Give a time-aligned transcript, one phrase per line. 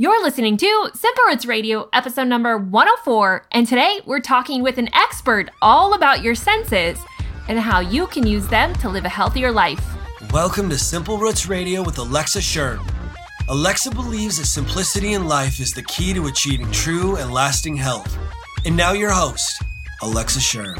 [0.00, 4.88] You're listening to Simple Roots Radio, episode number 104, and today we're talking with an
[4.94, 7.00] expert all about your senses
[7.48, 9.84] and how you can use them to live a healthier life.
[10.32, 12.86] Welcome to Simple Roots Radio with Alexa Schirm.
[13.48, 18.16] Alexa believes that simplicity in life is the key to achieving true and lasting health.
[18.64, 19.64] And now, your host,
[20.02, 20.78] Alexa Schirm.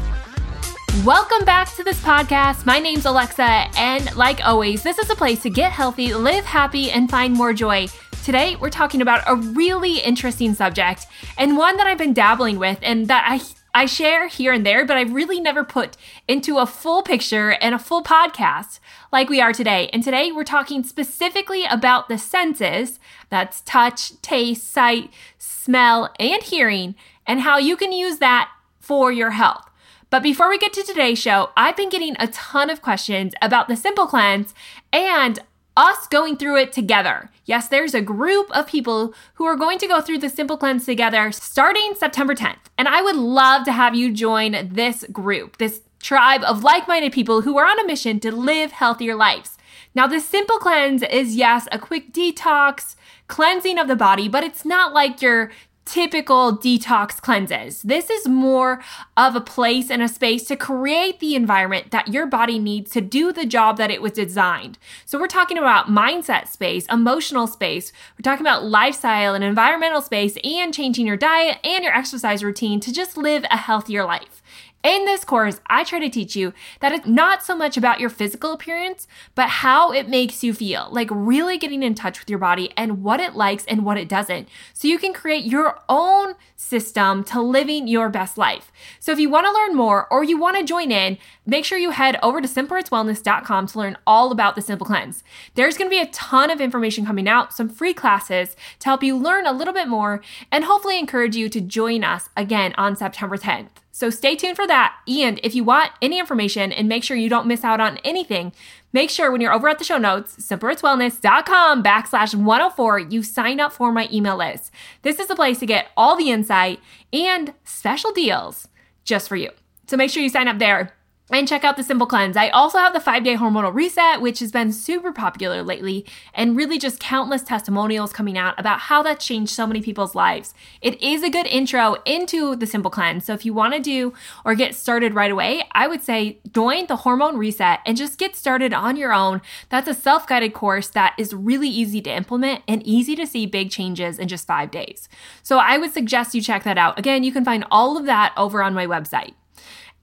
[1.03, 2.65] Welcome back to this podcast.
[2.65, 6.89] My name's Alexa, and like always, this is a place to get healthy, live happy,
[6.89, 7.87] and find more joy.
[8.23, 11.07] Today, we're talking about a really interesting subject
[11.37, 13.41] and one that I've been dabbling with and that I
[13.73, 15.95] I share here and there, but I've really never put
[16.27, 18.79] into a full picture and a full podcast
[19.11, 19.89] like we are today.
[19.93, 26.95] And today we're talking specifically about the senses that's touch, taste, sight, smell, and hearing,
[27.27, 29.69] and how you can use that for your health.
[30.09, 33.67] But before we get to today's show, I've been getting a ton of questions about
[33.67, 34.55] the Simple Cleanse
[34.91, 35.39] and
[35.79, 37.31] us going through it together.
[37.45, 40.85] Yes, there's a group of people who are going to go through the Simple Cleanse
[40.85, 42.67] together starting September 10th.
[42.77, 47.13] And I would love to have you join this group, this tribe of like minded
[47.13, 49.57] people who are on a mission to live healthier lives.
[49.95, 52.95] Now, the Simple Cleanse is, yes, a quick detox,
[53.27, 55.49] cleansing of the body, but it's not like you're
[55.89, 57.81] typical detox cleanses.
[57.81, 58.81] This is more
[59.17, 63.01] of a place and a space to create the environment that your body needs to
[63.01, 64.77] do the job that it was designed.
[65.05, 70.37] So, we're talking about mindset space, emotional space, we're talking about lifestyle and environmental space,
[70.43, 74.38] and changing your diet and your exercise routine to just live a healthier life.
[74.81, 78.09] In this course, I try to teach you that it's not so much about your
[78.09, 82.39] physical appearance, but how it makes you feel, like really getting in touch with your
[82.39, 84.47] body and what it likes and what it doesn't.
[84.73, 88.71] So you can create your own system to living your best life.
[89.01, 91.77] So if you want to learn more or you want to join in, make sure
[91.77, 95.25] you head over to simplerootswellness.com to learn all about the Simple Cleanse.
[95.55, 99.03] There's going to be a ton of information coming out, some free classes to help
[99.03, 100.21] you learn a little bit more
[100.53, 103.67] and hopefully encourage you to join us again on September 10th.
[103.99, 104.95] So stay tuned for that.
[105.09, 108.53] And if you want any information and make sure you don't miss out on anything,
[108.93, 113.73] make sure when you're over at the show notes, simplerootswellness.com backslash 104, you sign up
[113.73, 114.71] for my email list.
[115.01, 116.79] This is the place to get all the insight
[117.11, 118.69] and special deals
[119.03, 119.49] just for you.
[119.87, 120.93] So make sure you sign up there
[121.31, 122.35] and check out the Simple Cleanse.
[122.35, 126.55] I also have the five day hormonal reset, which has been super popular lately, and
[126.55, 130.53] really just countless testimonials coming out about how that changed so many people's lives.
[130.81, 133.25] It is a good intro into the Simple Cleanse.
[133.25, 134.13] So if you want to do
[134.43, 138.35] or get started right away, I would say join the hormone reset and just get
[138.35, 139.41] started on your own.
[139.69, 143.45] That's a self guided course that is really easy to implement and easy to see
[143.45, 145.09] big changes in just five days.
[145.43, 146.97] So I would suggest you check that out.
[146.97, 149.33] Again, you can find all of that over on my website.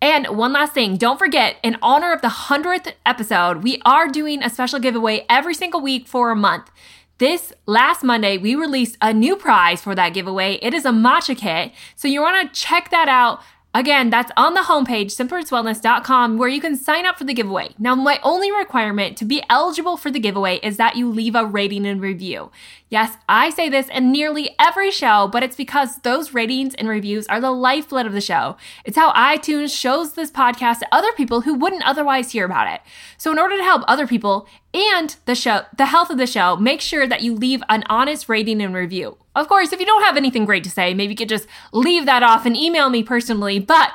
[0.00, 4.42] And one last thing, don't forget, in honor of the 100th episode, we are doing
[4.42, 6.70] a special giveaway every single week for a month.
[7.18, 10.58] This last Monday, we released a new prize for that giveaway.
[10.60, 11.72] It is a matcha kit.
[11.94, 13.40] So you want to check that out.
[13.76, 17.74] Again, that's on the homepage, simplerootswellness.com, where you can sign up for the giveaway.
[17.78, 21.44] Now, my only requirement to be eligible for the giveaway is that you leave a
[21.44, 22.50] rating and review.
[22.88, 27.26] Yes, I say this in nearly every show, but it's because those ratings and reviews
[27.26, 28.56] are the lifeblood of the show.
[28.86, 32.80] It's how iTunes shows this podcast to other people who wouldn't otherwise hear about it.
[33.18, 36.56] So, in order to help other people and the show, the health of the show,
[36.56, 39.16] make sure that you leave an honest rating and review.
[39.34, 42.06] Of course, if you don't have anything great to say, maybe you could just leave
[42.06, 43.92] that off and email me personally, but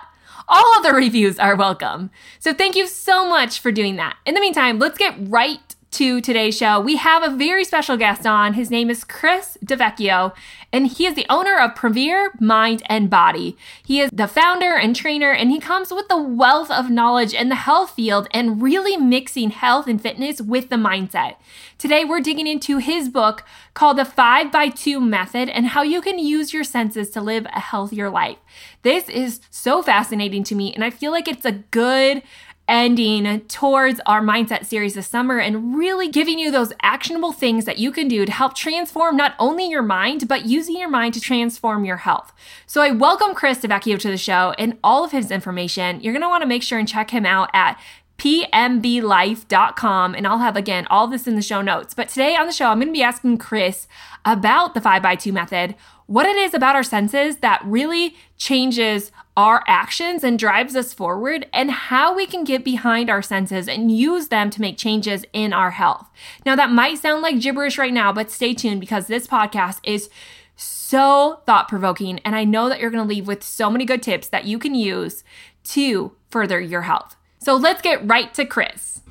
[0.48, 2.10] all other reviews are welcome.
[2.40, 4.18] So, thank you so much for doing that.
[4.26, 8.26] In the meantime, let's get right to today's show, we have a very special guest
[8.26, 8.54] on.
[8.54, 10.34] His name is Chris DeVecchio,
[10.72, 13.58] and he is the owner of Premier Mind and Body.
[13.86, 17.50] He is the founder and trainer, and he comes with the wealth of knowledge in
[17.50, 21.36] the health field and really mixing health and fitness with the mindset.
[21.78, 26.02] Today, we're digging into his book called The 5 by 2 Method and how you
[26.02, 28.38] can use your senses to live a healthier life.
[28.84, 32.24] This is so fascinating to me, and I feel like it's a good
[32.68, 37.78] ending towards our mindset series this summer and really giving you those actionable things that
[37.78, 41.20] you can do to help transform not only your mind, but using your mind to
[41.20, 42.32] transform your health.
[42.66, 46.00] So I welcome Chris DeVecchio to the show and all of his information.
[46.02, 47.80] You're going to want to make sure and check him out at
[48.22, 50.14] pmblife.com.
[50.14, 51.96] And I'll have, again, all this in the show notes.
[51.96, 53.88] But today on the show, I'm going to be asking Chris
[54.24, 55.76] about the 5x2 method,
[56.06, 61.48] what it is about our senses that really changes our actions and drives us forward,
[61.54, 65.54] and how we can get behind our senses and use them to make changes in
[65.54, 66.10] our health.
[66.46, 70.10] Now, that might sound like gibberish right now, but stay tuned because this podcast is
[70.56, 74.28] so thought provoking, and I know that you're gonna leave with so many good tips
[74.28, 75.24] that you can use
[75.64, 77.16] to further your health.
[77.40, 79.02] So let's get right to Chris.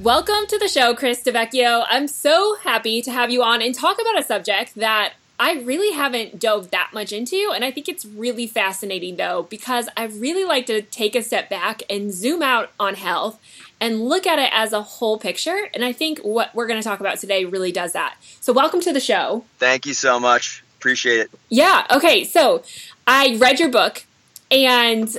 [0.00, 1.84] Welcome to the show, Chris DeVecchio.
[1.88, 5.94] I'm so happy to have you on and talk about a subject that I really
[5.94, 7.52] haven't dove that much into.
[7.54, 11.48] And I think it's really fascinating, though, because I really like to take a step
[11.48, 13.38] back and zoom out on health
[13.80, 15.68] and look at it as a whole picture.
[15.72, 18.16] And I think what we're going to talk about today really does that.
[18.40, 19.44] So, welcome to the show.
[19.58, 20.64] Thank you so much.
[20.78, 21.30] Appreciate it.
[21.48, 21.86] Yeah.
[21.90, 22.24] Okay.
[22.24, 22.62] So,
[23.06, 24.04] I read your book,
[24.50, 25.16] and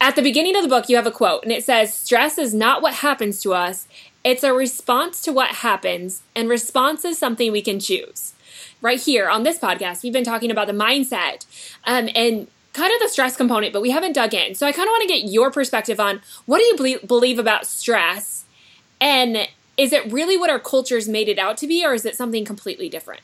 [0.00, 2.54] at the beginning of the book, you have a quote, and it says, Stress is
[2.54, 3.86] not what happens to us,
[4.24, 8.31] it's a response to what happens, and response is something we can choose
[8.82, 11.46] right here on this podcast, we've been talking about the mindset
[11.86, 14.54] um, and kind of the stress component, but we haven't dug in.
[14.54, 17.66] So I kind of want to get your perspective on what do you believe about
[17.66, 18.44] stress?
[19.00, 22.16] And is it really what our culture's made it out to be, or is it
[22.16, 23.20] something completely different?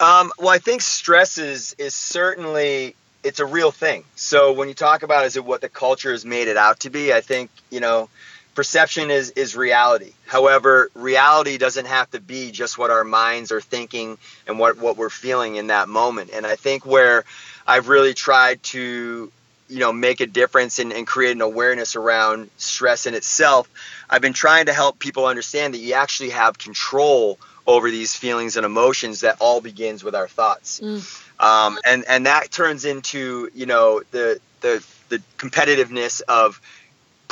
[0.00, 4.04] Um, well, I think stress is, is certainly it's a real thing.
[4.16, 6.90] So when you talk about is it what the culture has made it out to
[6.90, 8.08] be, I think you know
[8.54, 10.12] perception is is reality.
[10.26, 14.96] However, reality doesn't have to be just what our minds are thinking and what what
[14.96, 16.30] we're feeling in that moment.
[16.32, 17.24] And I think where
[17.66, 19.32] I've really tried to
[19.68, 23.70] you know make a difference and, and create an awareness around stress in itself
[24.10, 28.56] i've been trying to help people understand that you actually have control over these feelings
[28.56, 31.00] and emotions that all begins with our thoughts mm.
[31.40, 36.60] um, and and that turns into you know the the the competitiveness of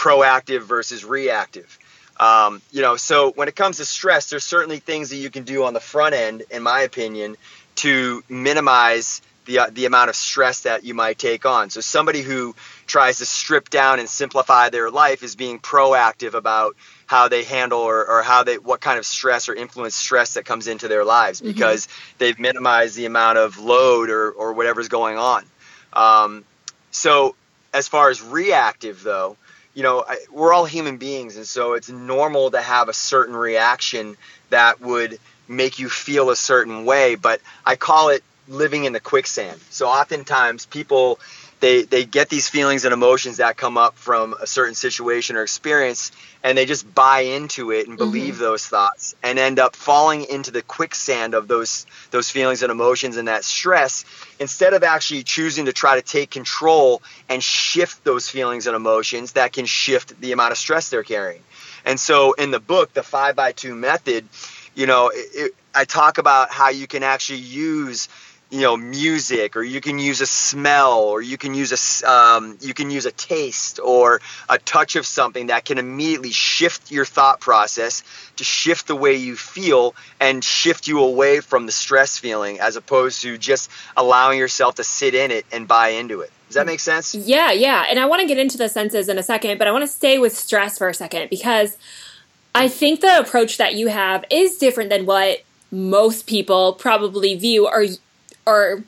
[0.01, 1.79] proactive versus reactive.
[2.19, 5.45] Um, you know, so when it comes to stress, there's certainly things that you can
[5.45, 7.37] do on the front end, in my opinion,
[7.77, 11.69] to minimize the uh, the amount of stress that you might take on.
[11.69, 12.55] So somebody who
[12.87, 16.77] tries to strip down and simplify their life is being proactive about
[17.07, 20.47] how they handle or, or how they what kind of stress or influence stress that
[20.47, 21.53] comes into their lives mm-hmm.
[21.53, 25.45] because they've minimized the amount of load or or whatever's going on.
[25.93, 26.45] Um,
[26.91, 27.35] so
[27.73, 29.37] as far as reactive though,
[29.75, 33.37] you know, I, we're all human beings, and so it's normal to have a certain
[33.37, 34.17] reaction
[34.51, 35.19] that would
[35.49, 37.15] make you feel a certain way.
[37.15, 39.61] But I call it living in the quicksand.
[39.71, 41.21] So oftentimes people
[41.61, 45.43] they they get these feelings and emotions that come up from a certain situation or
[45.43, 46.11] experience
[46.43, 48.43] and they just buy into it and believe mm-hmm.
[48.43, 53.17] those thoughts and end up falling into the quicksand of those those feelings and emotions
[53.17, 54.05] and that stress
[54.41, 59.33] instead of actually choosing to try to take control and shift those feelings and emotions
[59.33, 61.43] that can shift the amount of stress they're carrying
[61.85, 64.27] and so in the book the 5 by 2 method
[64.75, 68.09] you know it, it, i talk about how you can actually use
[68.51, 72.59] you know music or you can use a smell or you can use a um,
[72.61, 77.05] you can use a taste or a touch of something that can immediately shift your
[77.05, 78.03] thought process
[78.37, 82.75] to shift the way you feel and shift you away from the stress feeling as
[82.77, 86.33] opposed to just allowing yourself to sit in it and buy into it.
[86.49, 87.15] Does that make sense?
[87.15, 87.87] Yeah yeah.
[87.89, 89.89] And i want to get into the senses in a second but i want to
[89.89, 91.79] stay with stress for a second because
[92.53, 97.69] i think the approach that you have is different than what most people probably view
[97.69, 97.87] or
[98.47, 98.85] or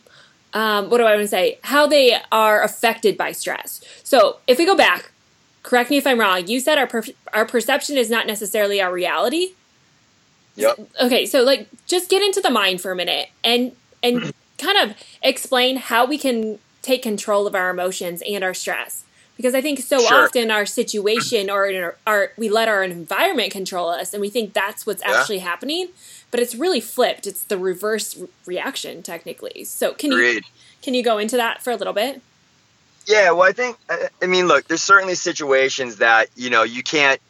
[0.53, 1.59] um, what do I want to say?
[1.63, 3.83] How they are affected by stress.
[4.03, 5.13] So if we go back,
[5.63, 6.47] correct me if I'm wrong.
[6.47, 9.53] You said our per- our perception is not necessarily our reality.
[10.57, 10.91] Yep.
[11.03, 13.73] Okay, so like just get into the mind for a minute and
[14.03, 19.05] and kind of explain how we can take control of our emotions and our stress.
[19.43, 20.25] Because I think so sure.
[20.25, 24.53] often our situation or our, our, we let our environment control us and we think
[24.53, 25.17] that's what's yeah.
[25.19, 25.89] actually happening
[26.33, 27.29] but it's really flipped.
[27.29, 29.63] It's the reverse reaction technically.
[29.63, 30.41] So can you
[30.81, 32.21] can you go into that for a little bit?
[33.07, 37.21] Yeah, well, I think I mean, look, there's certainly situations that you know you can't.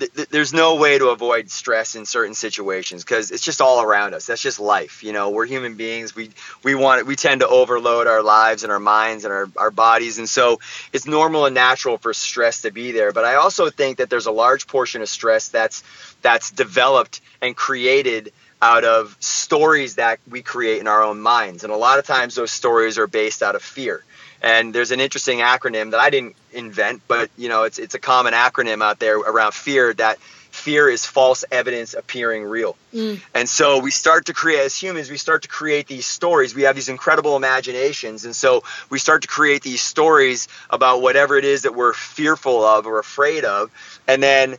[0.00, 4.14] Th- there's no way to avoid stress in certain situations because it's just all around
[4.14, 4.26] us.
[4.26, 5.04] That's just life.
[5.04, 6.16] You know, we're human beings.
[6.16, 6.30] We
[6.64, 10.18] we want we tend to overload our lives and our minds and our, our bodies,
[10.18, 10.58] and so
[10.92, 13.12] it's normal and natural for stress to be there.
[13.12, 15.82] But I also think that there's a large portion of stress that's
[16.22, 21.64] that's developed and created out of stories that we create in our own minds.
[21.64, 24.04] And a lot of times those stories are based out of fear.
[24.42, 27.98] And there's an interesting acronym that I didn't invent, but you know, it's it's a
[27.98, 30.18] common acronym out there around fear that
[30.50, 32.76] fear is false evidence appearing real.
[32.92, 33.20] Mm.
[33.34, 36.54] And so we start to create as humans, we start to create these stories.
[36.54, 38.24] We have these incredible imaginations.
[38.24, 42.64] And so we start to create these stories about whatever it is that we're fearful
[42.64, 43.70] of or afraid of.
[44.08, 44.56] And then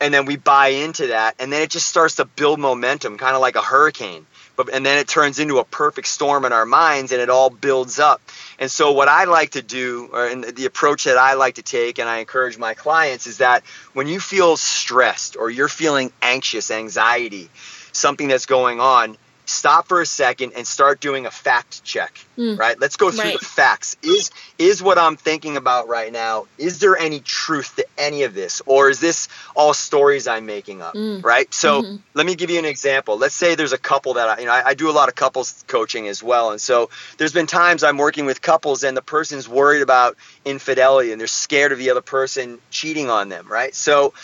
[0.00, 3.34] and then we buy into that and then it just starts to build momentum kind
[3.34, 6.64] of like a hurricane but and then it turns into a perfect storm in our
[6.64, 8.22] minds and it all builds up
[8.60, 11.98] and so what i like to do or the approach that i like to take
[11.98, 13.64] and i encourage my clients is that
[13.94, 17.48] when you feel stressed or you're feeling anxious anxiety
[17.92, 19.16] something that's going on
[19.50, 22.24] stop for a second and start doing a fact check.
[22.38, 22.58] Mm.
[22.58, 22.78] Right?
[22.78, 23.38] Let's go through right.
[23.38, 23.96] the facts.
[24.02, 26.46] Is is what I'm thinking about right now?
[26.56, 30.80] Is there any truth to any of this, or is this all stories I'm making
[30.80, 30.94] up?
[30.94, 31.24] Mm.
[31.24, 31.52] Right?
[31.52, 31.96] So mm-hmm.
[32.14, 33.18] let me give you an example.
[33.18, 35.14] Let's say there's a couple that I, you know I, I do a lot of
[35.14, 39.02] couples coaching as well, and so there's been times I'm working with couples and the
[39.02, 43.46] person's worried about infidelity and they're scared of the other person cheating on them.
[43.48, 43.74] Right?
[43.74, 44.14] So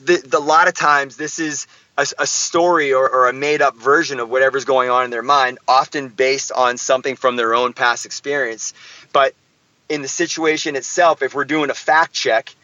[0.00, 3.62] the, the a lot of times this is a, a story or, or, a made
[3.62, 7.54] up version of whatever's going on in their mind, often based on something from their
[7.54, 8.74] own past experience.
[9.12, 9.34] But
[9.88, 12.54] in the situation itself, if we're doing a fact check,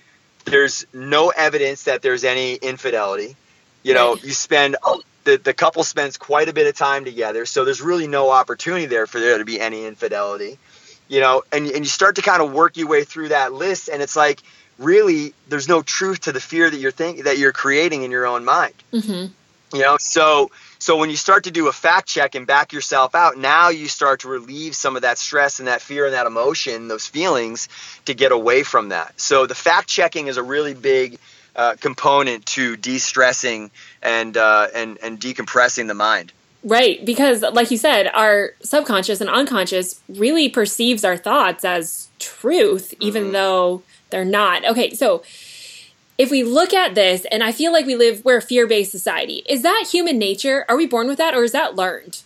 [0.46, 3.36] there's no evidence that there's any infidelity.
[3.82, 4.76] You know, you spend
[5.24, 8.86] the, the couple spends quite a bit of time together, so there's really no opportunity
[8.86, 10.58] there for there to be any infidelity.
[11.08, 13.88] You know, and, and you start to kind of work your way through that list,
[13.88, 14.42] and it's like
[14.80, 18.26] really there's no truth to the fear that you're thinking that you're creating in your
[18.26, 18.74] own mind.
[18.92, 19.32] Mm-hmm.
[19.76, 23.14] You know, so so when you start to do a fact check and back yourself
[23.14, 26.26] out, now you start to relieve some of that stress and that fear and that
[26.26, 27.68] emotion, those feelings,
[28.06, 29.20] to get away from that.
[29.20, 31.18] So the fact checking is a really big
[31.54, 33.70] uh, component to de-stressing
[34.02, 36.32] and uh, and and decompressing the mind.
[36.62, 42.92] Right, because like you said, our subconscious and unconscious really perceives our thoughts as truth,
[43.00, 43.32] even mm-hmm.
[43.32, 44.64] though they're not.
[44.64, 45.22] Okay, so
[46.18, 48.90] if we look at this, and I feel like we live, we're a fear based
[48.90, 50.64] society, is that human nature?
[50.68, 52.20] Are we born with that or is that learned?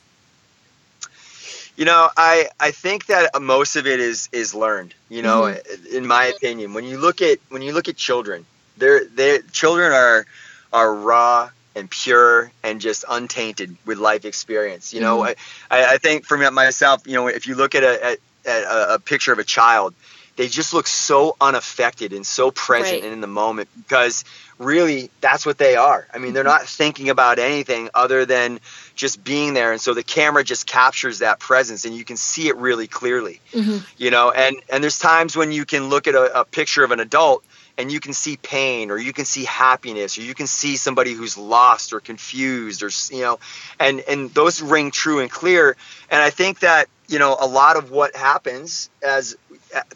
[1.77, 4.95] You know, I, I think that most of it is is learned.
[5.09, 5.97] You know, mm-hmm.
[5.97, 9.93] in my opinion, when you look at when you look at children, they're they children
[9.93, 10.27] are
[10.73, 14.95] are raw and pure and just untainted with life experience.
[14.95, 15.73] You know, mm-hmm.
[15.73, 18.95] I, I think for myself, you know, if you look at a, at, at a,
[18.95, 19.95] a picture of a child,
[20.37, 23.05] they just look so unaffected and so present right.
[23.05, 24.25] and in the moment because
[24.59, 26.07] really that's what they are.
[26.13, 28.61] I mean, they're not thinking about anything other than
[28.95, 32.49] just being there and so the camera just captures that presence and you can see
[32.49, 33.41] it really clearly.
[33.53, 33.79] Mm-hmm.
[33.97, 36.91] You know, and and there's times when you can look at a, a picture of
[36.91, 37.45] an adult
[37.77, 41.13] and you can see pain or you can see happiness or you can see somebody
[41.13, 43.39] who's lost or confused or you know
[43.81, 45.77] and and those ring true and clear
[46.11, 49.37] and i think that you know a lot of what happens as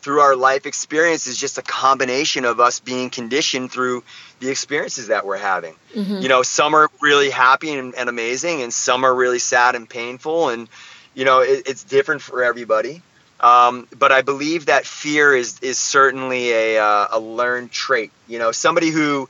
[0.01, 4.03] through our life experience is just a combination of us being conditioned through
[4.41, 5.75] the experiences that we're having.
[5.95, 6.19] Mm-hmm.
[6.19, 9.89] You know, some are really happy and, and, amazing, and some are really sad and
[9.89, 10.69] painful, and
[11.15, 13.03] you know, it, it's different for everybody.
[13.41, 18.11] Um, but I believe that fear is is certainly a uh, a learned trait.
[18.27, 19.29] You know, somebody who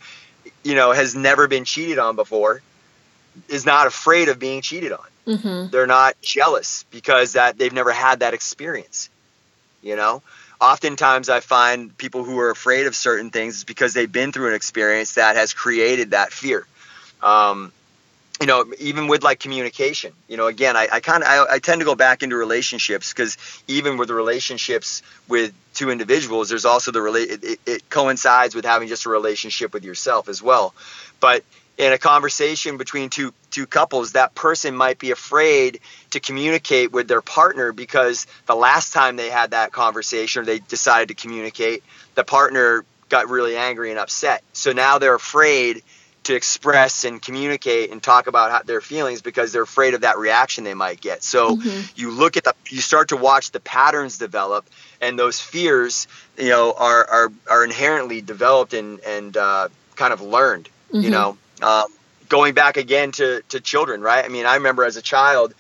[0.64, 2.62] you know has never been cheated on before
[3.48, 5.06] is not afraid of being cheated on.
[5.28, 5.70] Mm-hmm.
[5.70, 9.10] They're not jealous because that they've never had that experience.
[9.82, 10.22] You know,
[10.60, 14.48] oftentimes I find people who are afraid of certain things is because they've been through
[14.48, 16.66] an experience that has created that fear.
[17.22, 17.72] Um,
[18.40, 21.58] you know, even with like communication, you know, again, I, I kind of, I, I,
[21.58, 26.92] tend to go back into relationships because even with relationships with two individuals, there's also
[26.92, 30.72] the relate, it, it, it coincides with having just a relationship with yourself as well.
[31.18, 31.42] But
[31.78, 35.80] in a conversation between two two couples that person might be afraid
[36.10, 40.58] to communicate with their partner because the last time they had that conversation or they
[40.58, 41.82] decided to communicate
[42.16, 45.82] the partner got really angry and upset so now they're afraid
[46.24, 50.18] to express and communicate and talk about how, their feelings because they're afraid of that
[50.18, 51.80] reaction they might get so mm-hmm.
[51.94, 54.68] you look at the you start to watch the patterns develop
[55.00, 60.20] and those fears you know are are, are inherently developed and and uh, kind of
[60.20, 61.02] learned mm-hmm.
[61.02, 61.86] you know um,
[62.28, 64.24] going back again to, to children, right?
[64.24, 65.54] I mean, I remember as a child,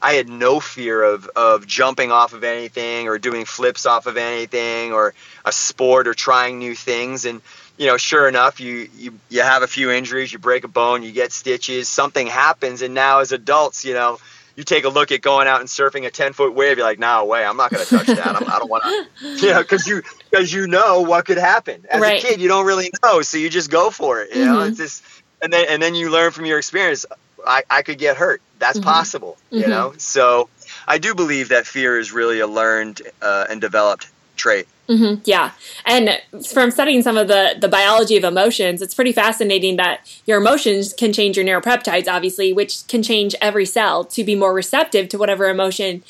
[0.00, 4.16] I had no fear of, of jumping off of anything or doing flips off of
[4.16, 7.24] anything or a sport or trying new things.
[7.24, 7.40] And,
[7.78, 11.02] you know, sure enough, you, you, you have a few injuries, you break a bone,
[11.02, 12.82] you get stitches, something happens.
[12.82, 14.18] And now as adults, you know,
[14.56, 16.98] you take a look at going out and surfing a 10 foot wave, you're like,
[16.98, 18.26] no way, I'm not going to touch that.
[18.26, 21.38] I'm, I do not want to, you know, cause you, cause you know what could
[21.38, 22.22] happen as right.
[22.22, 23.22] a kid, you don't really know.
[23.22, 24.34] So you just go for it.
[24.34, 24.52] You mm-hmm.
[24.52, 25.02] know, it's just,
[25.44, 27.06] and then and then you learn from your experience.
[27.46, 28.40] I, I could get hurt.
[28.58, 28.88] That's mm-hmm.
[28.88, 29.70] possible, you mm-hmm.
[29.70, 29.94] know.
[29.98, 30.48] So
[30.88, 34.66] I do believe that fear is really a learned uh, and developed trait.
[34.88, 35.20] Mm-hmm.
[35.24, 35.52] Yeah,
[35.84, 40.38] and from studying some of the the biology of emotions, it's pretty fascinating that your
[40.38, 45.08] emotions can change your neuropeptides, obviously, which can change every cell to be more receptive
[45.10, 46.02] to whatever emotion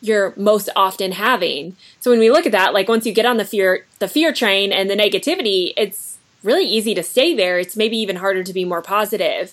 [0.00, 1.76] you're most often having.
[2.00, 4.32] So when we look at that, like once you get on the fear the fear
[4.32, 6.15] train and the negativity, it's
[6.46, 7.58] really easy to stay there.
[7.58, 9.52] It's maybe even harder to be more positive.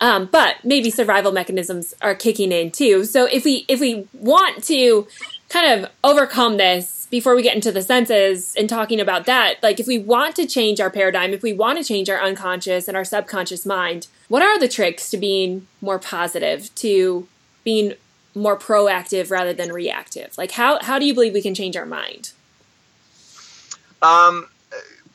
[0.00, 3.04] Um, but maybe survival mechanisms are kicking in too.
[3.04, 5.08] So if we if we want to
[5.48, 9.80] kind of overcome this before we get into the senses and talking about that, like
[9.80, 12.96] if we want to change our paradigm, if we want to change our unconscious and
[12.96, 17.26] our subconscious mind, what are the tricks to being more positive, to
[17.64, 17.94] being
[18.34, 20.36] more proactive rather than reactive?
[20.36, 22.32] Like how how do you believe we can change our mind?
[24.02, 24.48] Um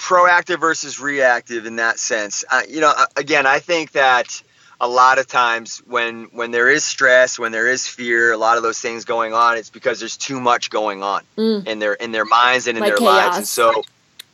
[0.01, 2.43] proactive versus reactive in that sense.
[2.49, 4.41] Uh, you know, again, I think that
[4.79, 8.57] a lot of times when when there is stress, when there is fear, a lot
[8.57, 11.67] of those things going on, it's because there's too much going on mm.
[11.67, 13.15] in their in their minds and in like their chaos.
[13.15, 13.37] lives.
[13.37, 13.83] And so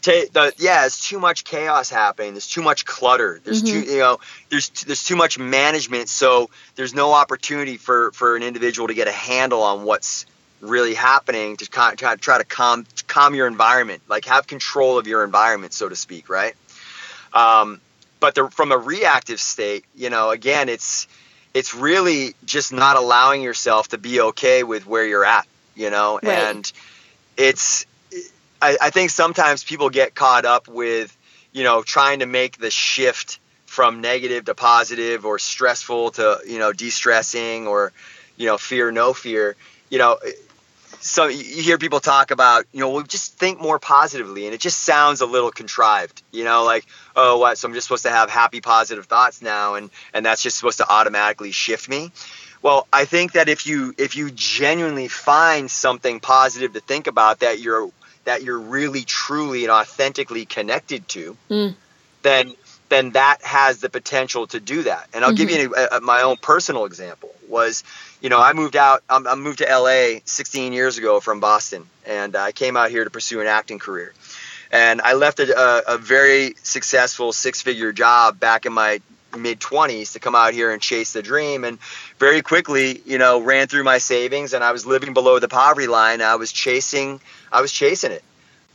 [0.03, 2.33] the, yeah, it's too much chaos happening.
[2.33, 3.41] There's too much clutter.
[3.43, 3.83] There's mm-hmm.
[3.83, 4.19] too you know
[4.49, 6.07] there's there's too much management.
[6.07, 10.25] So there's no opportunity for for an individual to get a handle on what's
[10.61, 15.23] really happening to try, try to calm calm your environment, like have control of your
[15.23, 16.55] environment, so to speak, right?
[17.33, 17.81] Um,
[18.19, 21.07] but the, from a reactive state, you know, again, it's
[21.53, 26.19] it's really just not allowing yourself to be okay with where you're at, you know,
[26.21, 26.33] right.
[26.33, 26.71] and
[27.37, 27.85] it's
[28.61, 31.15] I, I think sometimes people get caught up with
[31.51, 36.59] you know trying to make the shift from negative to positive or stressful to you
[36.59, 37.91] know de-stressing or
[38.35, 39.55] you know fear no fear
[39.89, 40.17] you know
[40.99, 44.61] so you hear people talk about, you know, well, just think more positively, and it
[44.61, 46.85] just sounds a little contrived, you know, like,
[47.15, 47.57] oh, what?
[47.57, 50.79] So I'm just supposed to have happy, positive thoughts now, and and that's just supposed
[50.79, 52.11] to automatically shift me.
[52.61, 57.39] Well, I think that if you if you genuinely find something positive to think about
[57.39, 57.89] that you're
[58.25, 61.75] that you're really truly and authentically connected to, mm.
[62.23, 62.53] then
[62.89, 65.07] then that has the potential to do that.
[65.13, 65.47] And I'll mm-hmm.
[65.47, 65.95] give you mm-hmm.
[65.95, 67.83] a, a, my own personal example was,
[68.21, 72.35] you know, I moved out, I moved to LA 16 years ago from Boston, and
[72.35, 74.13] I came out here to pursue an acting career.
[74.71, 78.99] And I left a, a very successful six figure job back in my
[79.37, 81.63] mid 20s to come out here and chase the dream.
[81.63, 81.79] And
[82.19, 85.87] very quickly, you know, ran through my savings and I was living below the poverty
[85.87, 86.21] line.
[86.21, 87.21] I was chasing,
[87.51, 88.23] I was chasing it.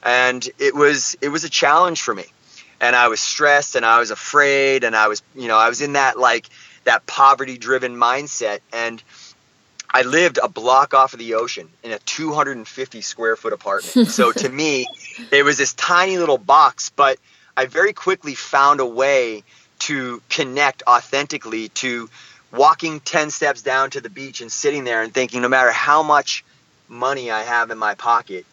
[0.02, 2.24] And it was, it was a challenge for me
[2.82, 5.80] and I was stressed and I was afraid and I was, you know, I was
[5.80, 6.46] in that like
[6.84, 9.02] that poverty driven mindset and
[9.94, 14.08] I lived a block off of the ocean in a 250 square foot apartment.
[14.08, 14.86] so to me,
[15.30, 17.18] it was this tiny little box, but
[17.56, 19.44] I very quickly found a way
[19.80, 22.08] to connect authentically to
[22.52, 26.02] walking 10 steps down to the beach and sitting there and thinking no matter how
[26.02, 26.44] much
[26.88, 28.46] money I have in my pocket,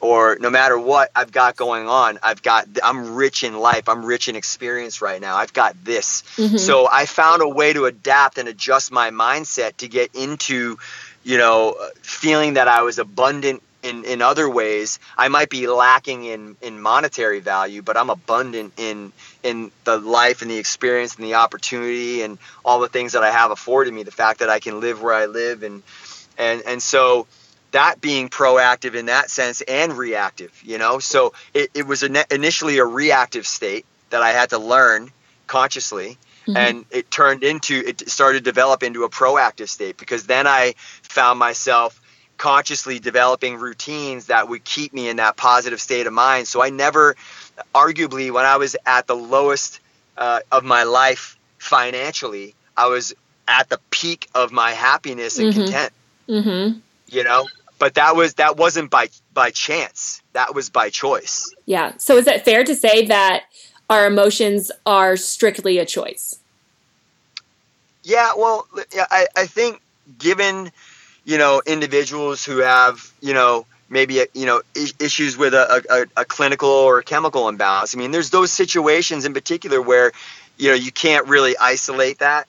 [0.00, 3.88] or no matter what I've got going on, I've got I'm rich in life.
[3.88, 5.36] I'm rich in experience right now.
[5.36, 6.22] I've got this.
[6.36, 6.56] Mm-hmm.
[6.56, 10.78] So I found a way to adapt and adjust my mindset to get into,
[11.24, 14.98] you know, feeling that I was abundant in, in other ways.
[15.16, 20.42] I might be lacking in, in monetary value, but I'm abundant in in the life
[20.42, 24.02] and the experience and the opportunity and all the things that I have afforded me.
[24.02, 25.82] The fact that I can live where I live and
[26.36, 27.26] and and so
[27.72, 30.98] that being proactive in that sense and reactive, you know.
[30.98, 35.10] So it, it was initially a reactive state that I had to learn
[35.46, 36.18] consciously.
[36.46, 36.56] Mm-hmm.
[36.56, 40.74] And it turned into, it started to develop into a proactive state because then I
[41.02, 42.00] found myself
[42.38, 46.48] consciously developing routines that would keep me in that positive state of mind.
[46.48, 47.16] So I never,
[47.74, 49.80] arguably, when I was at the lowest
[50.16, 53.14] uh, of my life financially, I was
[53.46, 55.64] at the peak of my happiness and mm-hmm.
[55.64, 55.92] content.
[56.28, 56.78] Mm-hmm.
[57.08, 60.22] You know, but that was that wasn't by by chance.
[60.32, 61.52] That was by choice.
[61.66, 61.96] Yeah.
[61.98, 63.44] So is it fair to say that
[63.88, 66.38] our emotions are strictly a choice?
[68.08, 68.66] Yeah well
[69.10, 69.82] i, I think
[70.18, 70.72] given
[71.24, 76.24] you know individuals who have you know maybe you know issues with a, a, a
[76.24, 80.12] clinical or a chemical imbalance i mean there's those situations in particular where
[80.56, 82.46] you know you can't really isolate that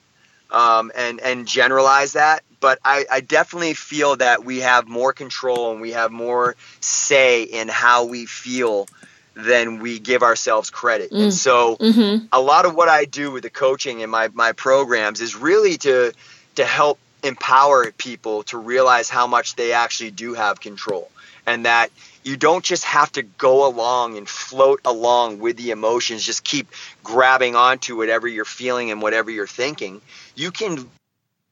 [0.50, 5.72] um, and and generalize that but I, I, definitely feel that we have more control
[5.72, 8.86] and we have more say in how we feel
[9.34, 11.10] than we give ourselves credit.
[11.10, 11.22] Mm.
[11.22, 12.26] And so mm-hmm.
[12.32, 15.78] a lot of what I do with the coaching and my, my programs is really
[15.78, 16.12] to
[16.56, 21.10] to help empower people to realize how much they actually do have control
[21.46, 21.90] and that
[22.22, 26.68] you don't just have to go along and float along with the emotions just keep
[27.04, 30.00] grabbing onto whatever you're feeling and whatever you're thinking
[30.34, 30.88] you can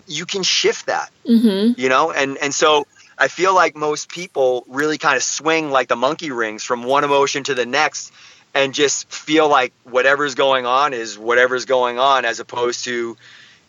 [0.08, 1.78] you can shift that mm-hmm.
[1.80, 2.86] you know and and so
[3.18, 7.04] i feel like most people really kind of swing like the monkey rings from one
[7.04, 8.12] emotion to the next
[8.54, 13.16] and just feel like whatever's going on is whatever's going on as opposed to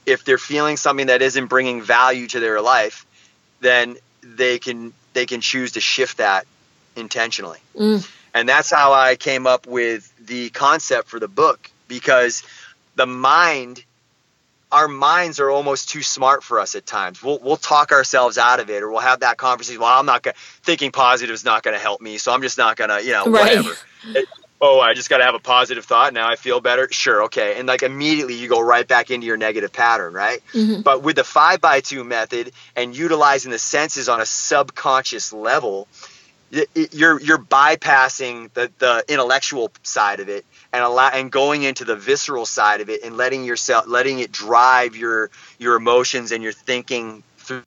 [0.05, 3.05] if they're feeling something that isn't bringing value to their life
[3.59, 6.47] then they can they can choose to shift that
[6.95, 8.09] intentionally mm.
[8.33, 12.43] and that's how i came up with the concept for the book because
[12.95, 13.83] the mind
[14.71, 17.23] our minds are almost too smart for us at times.
[17.23, 19.81] We'll we'll talk ourselves out of it, or we'll have that conversation.
[19.81, 22.77] Well, I'm not gonna thinking positive is not gonna help me, so I'm just not
[22.77, 23.57] gonna, you know, right.
[23.57, 23.75] whatever.
[24.15, 24.29] It,
[24.61, 26.13] oh, I just got to have a positive thought.
[26.13, 26.87] Now I feel better.
[26.91, 30.41] Sure, okay, and like immediately you go right back into your negative pattern, right?
[30.53, 30.81] Mm-hmm.
[30.81, 35.87] But with the five by two method and utilizing the senses on a subconscious level,
[36.51, 41.95] you're you're bypassing the the intellectual side of it and allow and going into the
[41.95, 46.53] visceral side of it and letting yourself letting it drive your your emotions and your
[46.53, 47.63] thinking through,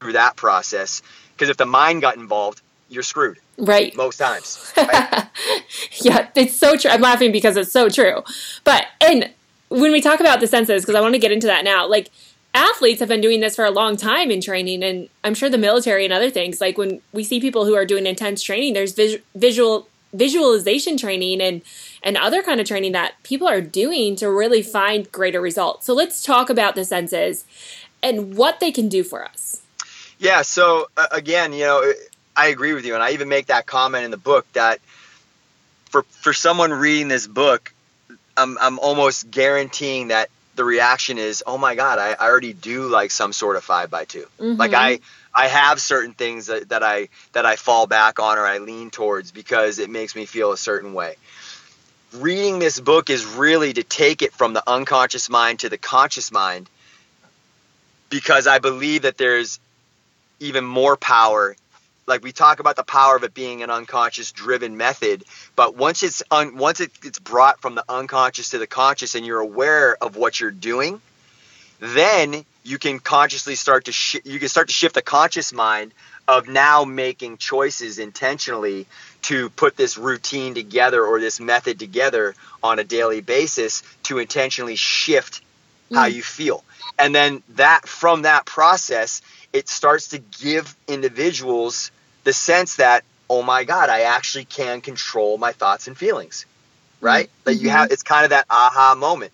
[0.00, 1.02] through that process.
[1.34, 3.38] Because if the mind got involved you're screwed.
[3.58, 3.94] Right.
[3.96, 5.26] Most times right?
[6.00, 6.90] yeah it's so true.
[6.90, 8.22] I'm laughing because it's so true.
[8.64, 9.30] But and
[9.68, 12.10] when we talk about the senses because i want to get into that now like
[12.54, 15.58] athletes have been doing this for a long time in training and i'm sure the
[15.58, 18.92] military and other things like when we see people who are doing intense training there's
[18.92, 21.60] vis- visual visualization training and
[22.02, 25.86] and other kind of training that people are doing to really find greater results.
[25.86, 27.44] So let's talk about the senses
[28.02, 29.62] and what they can do for us.
[30.18, 31.92] Yeah, so uh, again, you know,
[32.36, 34.80] I agree with you and I even make that comment in the book that
[35.90, 37.72] for for someone reading this book,
[38.36, 42.88] I'm I'm almost guaranteeing that the reaction is, "Oh my god, I, I already do
[42.88, 44.56] like some sort of 5 by 2." Mm-hmm.
[44.58, 45.00] Like I
[45.34, 48.90] I have certain things that, that I that I fall back on or I lean
[48.90, 51.16] towards because it makes me feel a certain way.
[52.14, 56.32] Reading this book is really to take it from the unconscious mind to the conscious
[56.32, 56.68] mind
[58.08, 59.60] because I believe that there's
[60.40, 61.54] even more power.
[62.06, 66.02] Like we talk about the power of it being an unconscious driven method but once
[66.02, 70.02] it's un, once it, it's brought from the unconscious to the conscious and you're aware
[70.02, 71.02] of what you're doing
[71.80, 75.92] then you can consciously start to sh- you can start to shift the conscious mind
[76.26, 78.86] of now making choices intentionally
[79.22, 84.76] to put this routine together or this method together on a daily basis to intentionally
[84.76, 85.42] shift
[85.90, 85.96] mm.
[85.96, 86.64] how you feel
[86.98, 91.90] and then that from that process it starts to give individuals
[92.24, 96.46] the sense that oh my god i actually can control my thoughts and feelings
[97.00, 97.44] right mm-hmm.
[97.44, 99.32] that you have it's kind of that aha moment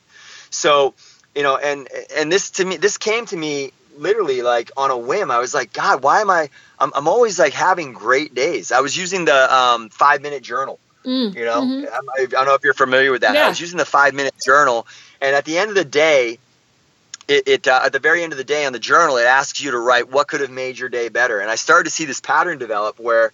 [0.51, 0.95] so
[1.35, 4.99] you know, and and this to me, this came to me literally like on a
[4.99, 5.31] whim.
[5.31, 6.51] I was like, God, why am I?
[6.79, 8.73] I'm, I'm always like having great days.
[8.73, 10.79] I was using the um, five minute journal.
[11.05, 11.85] Mm, you know, mm-hmm.
[11.93, 13.35] I, I, don't know if you're familiar with that.
[13.35, 13.45] Yeah.
[13.45, 14.87] I was using the five minute journal,
[15.21, 16.39] and at the end of the day,
[17.29, 19.63] it, it uh, at the very end of the day on the journal, it asks
[19.63, 21.41] you to write what could have made your day better.
[21.41, 23.33] And I started to see this pattern develop where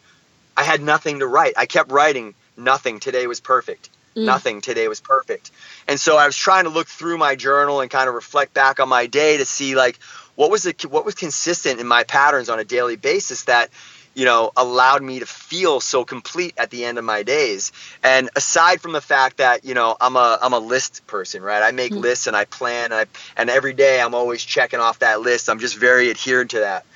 [0.57, 1.55] I had nothing to write.
[1.57, 2.99] I kept writing nothing.
[2.99, 3.89] Today was perfect.
[4.17, 4.25] Mm.
[4.25, 5.51] Nothing today was perfect.
[5.87, 8.81] And so I was trying to look through my journal and kind of reflect back
[8.81, 9.99] on my day to see like
[10.41, 13.69] what was the what was consistent in my patterns on a daily basis that
[14.15, 17.73] you know allowed me to feel so complete at the end of my days?
[18.03, 21.63] And aside from the fact that you know i'm a i'm a list person right?
[21.63, 24.81] I make mm lists and i plan and, I, and every day i'm always checking
[24.81, 25.51] off that list.
[25.51, 26.87] I'm just very adherent to that.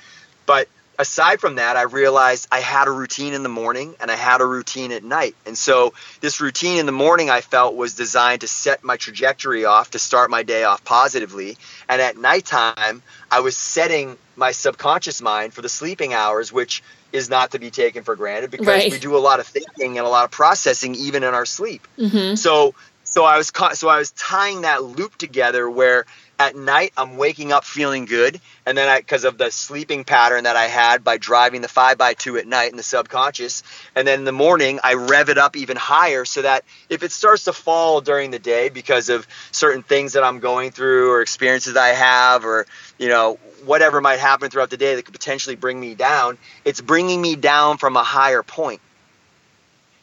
[0.47, 4.15] But aside from that, I realized I had a routine in the morning and I
[4.15, 5.35] had a routine at night.
[5.45, 9.65] And so this routine in the morning I felt was designed to set my trajectory
[9.65, 11.57] off to start my day off positively.
[11.89, 17.29] And at nighttime, I was setting my subconscious mind for the sleeping hours, which is
[17.29, 18.91] not to be taken for granted because right.
[18.91, 21.87] we do a lot of thinking and a lot of processing even in our sleep.
[21.97, 22.35] Mm-hmm.
[22.35, 26.05] So so I was so I was tying that loop together where
[26.39, 28.39] at night i'm waking up feeling good.
[28.65, 31.97] And then i because of the sleeping pattern that i had by driving the 5
[31.97, 33.63] by 2 at night in the subconscious.
[33.95, 37.11] And then in the morning i rev it up even higher so that if it
[37.11, 41.21] starts to fall during the day because of certain things that i'm going through or
[41.21, 42.65] experiences i have or
[42.97, 46.81] you know whatever might happen throughout the day that could potentially bring me down it's
[46.81, 48.81] bringing me down from a higher point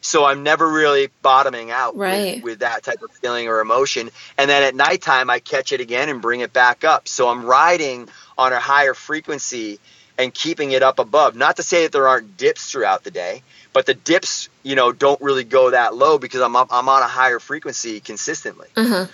[0.03, 2.35] so I'm never really bottoming out right.
[2.35, 4.09] with, with, that type of feeling or emotion.
[4.37, 7.07] And then at nighttime, I catch it again and bring it back up.
[7.07, 9.79] So I'm riding on a higher frequency
[10.17, 11.35] and keeping it up above.
[11.37, 14.91] Not to say that there aren't dips throughout the day, but the dips, you know,
[14.91, 18.67] don't really go that low because I'm up, I'm on a higher frequency consistently.
[18.75, 19.07] Uh-huh.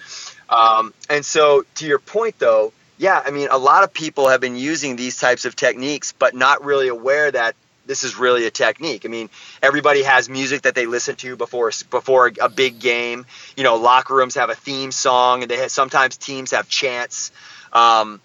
[0.50, 4.42] Um, and so, to your point, though, yeah, I mean, a lot of people have
[4.42, 7.56] been using these types of techniques, but not really aware that
[7.90, 9.04] this is really a technique.
[9.04, 9.32] I mean,
[9.64, 13.26] everybody has music that they listen to before before a big game.
[13.58, 17.32] You know, locker rooms have a theme song, and they have, sometimes teams have chants.
[17.74, 18.22] Um,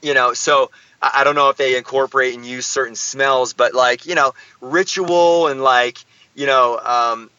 [0.00, 0.70] you know, so
[1.02, 5.48] I don't know if they incorporate and use certain smells, but like you know, ritual
[5.48, 5.98] and like
[6.34, 6.80] you know.
[6.80, 7.30] Um,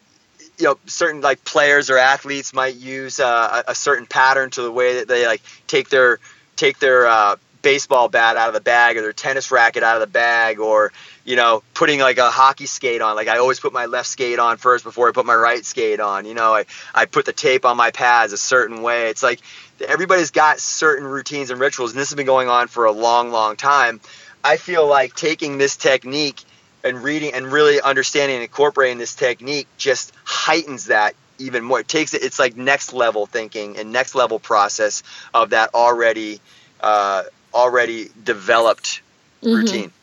[0.56, 4.72] you know, certain like players or athletes might use uh, a certain pattern to the
[4.72, 6.18] way that they like take their
[6.56, 10.00] take their uh, baseball bat out of the bag or their tennis racket out of
[10.00, 10.92] the bag or
[11.24, 13.16] you know putting like a hockey skate on.
[13.16, 16.00] Like i always put my left skate on first before i put my right skate
[16.00, 16.24] on.
[16.24, 19.08] You know i, I put the tape on my pads a certain way.
[19.08, 19.40] It's like
[19.86, 23.30] everybody's got certain routines and rituals and this has been going on for a long
[23.30, 24.00] long time.
[24.44, 26.42] I feel like taking this technique
[26.84, 31.80] and reading and really understanding and incorporating this technique just heightens that even more.
[31.80, 35.02] It takes it it's like next level thinking and next level process
[35.34, 36.40] of that already
[36.80, 37.24] uh,
[37.58, 39.02] already developed
[39.42, 39.54] mm-hmm.
[39.54, 39.92] routine.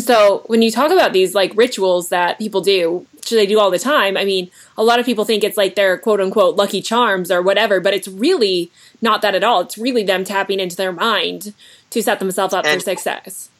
[0.00, 3.70] So when you talk about these like rituals that people do, which they do all
[3.70, 6.80] the time, I mean, a lot of people think it's like their quote unquote lucky
[6.80, 8.70] charms or whatever, but it's really
[9.02, 9.60] not that at all.
[9.60, 11.52] It's really them tapping into their mind
[11.90, 13.50] to set themselves up and for success.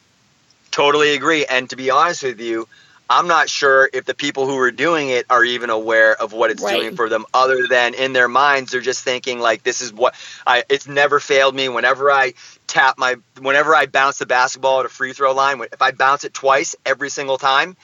[0.71, 1.45] Totally agree.
[1.45, 2.67] And to be honest with you,
[3.09, 6.49] I'm not sure if the people who are doing it are even aware of what
[6.49, 6.79] it's right.
[6.79, 10.15] doing for them, other than in their minds they're just thinking like this is what
[10.45, 10.63] I.
[10.69, 11.69] It's never failed me.
[11.69, 12.33] Whenever I
[12.67, 16.23] tap my, whenever I bounce the basketball at a free throw line, if I bounce
[16.23, 17.75] it twice every single time,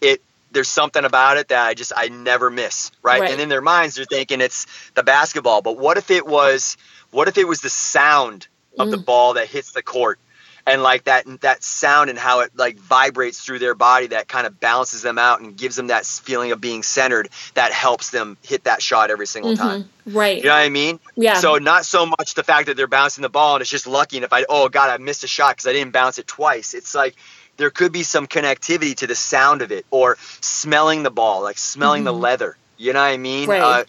[0.00, 3.22] it there's something about it that I just I never miss, right?
[3.22, 3.30] right?
[3.30, 6.76] And in their minds they're thinking it's the basketball, but what if it was
[7.10, 8.46] what if it was the sound
[8.78, 8.90] of mm.
[8.90, 10.18] the ball that hits the court?
[10.66, 14.46] And like that that sound and how it like vibrates through their body that kind
[14.46, 18.36] of balances them out and gives them that feeling of being centered that helps them
[18.42, 19.62] hit that shot every single mm-hmm.
[19.62, 22.76] time right you know what i mean yeah so not so much the fact that
[22.76, 25.24] they're bouncing the ball and it's just lucky and if i oh god i missed
[25.24, 27.16] a shot because i didn't bounce it twice it's like
[27.56, 31.58] there could be some connectivity to the sound of it or smelling the ball like
[31.58, 32.06] smelling mm-hmm.
[32.06, 33.60] the leather you know what i mean right.
[33.60, 33.84] Uh,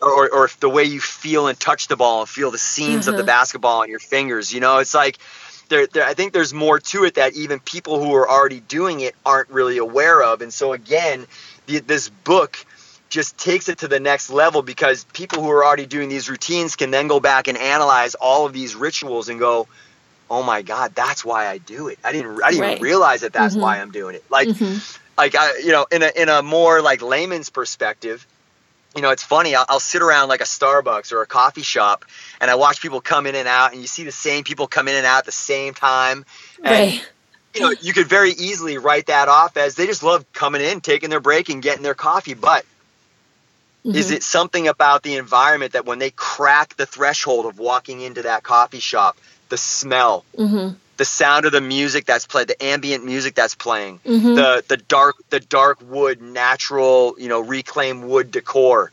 [0.00, 3.14] or, or the way you feel and touch the ball and feel the seams of
[3.14, 3.26] the mm-hmm.
[3.26, 5.18] basketball on your fingers you know it's like
[5.72, 9.00] there, there, I think there's more to it that even people who are already doing
[9.00, 10.42] it aren't really aware of.
[10.42, 11.26] And so again,
[11.66, 12.64] the, this book
[13.08, 16.76] just takes it to the next level because people who are already doing these routines
[16.76, 19.66] can then go back and analyze all of these rituals and go,
[20.30, 21.98] "Oh my God, that's why I do it.
[22.04, 22.72] I didn't, I didn't right.
[22.72, 23.62] even realize that that's mm-hmm.
[23.62, 24.78] why I'm doing it." Like, mm-hmm.
[25.18, 28.26] like I, you know, in a in a more like layman's perspective,
[28.94, 29.54] you know, it's funny.
[29.54, 32.04] I'll, I'll, sit around like a Starbucks or a coffee shop,
[32.40, 34.88] and I watch people come in and out, and you see the same people come
[34.88, 36.24] in and out at the same time.
[36.62, 37.08] And, right.
[37.54, 40.80] You know, you could very easily write that off as they just love coming in,
[40.80, 42.34] taking their break, and getting their coffee.
[42.34, 42.64] But
[43.84, 43.94] mm-hmm.
[43.94, 48.22] is it something about the environment that when they crack the threshold of walking into
[48.22, 49.18] that coffee shop,
[49.50, 53.98] the smell, mm-hmm the sound of the music that's played, the ambient music that's playing,
[54.00, 54.34] mm-hmm.
[54.34, 58.92] the the dark the dark wood, natural, you know, reclaimed wood decor.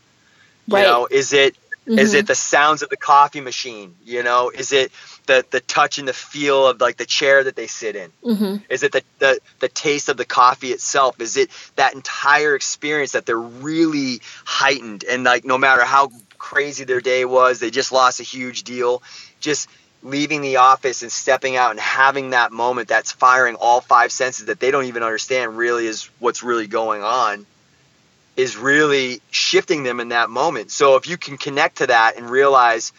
[0.68, 0.82] Right.
[0.82, 1.56] You know, is it
[1.88, 2.00] mm-hmm.
[2.00, 3.96] is it the sounds of the coffee machine?
[4.06, 4.92] You know, is it
[5.26, 8.12] the the touch and the feel of like the chair that they sit in?
[8.24, 8.64] Mm-hmm.
[8.70, 11.20] Is it the, the the taste of the coffee itself?
[11.20, 16.86] Is it that entire experience that they're really heightened and like no matter how crazy
[16.86, 19.04] their day was, they just lost a huge deal.
[19.40, 19.70] Just
[20.02, 24.46] leaving the office and stepping out and having that moment that's firing all five senses
[24.46, 27.46] that they don't even understand really is what's really going on
[28.38, 30.72] is really shifting them in that moment.
[30.72, 32.94] So if you can connect to that and realize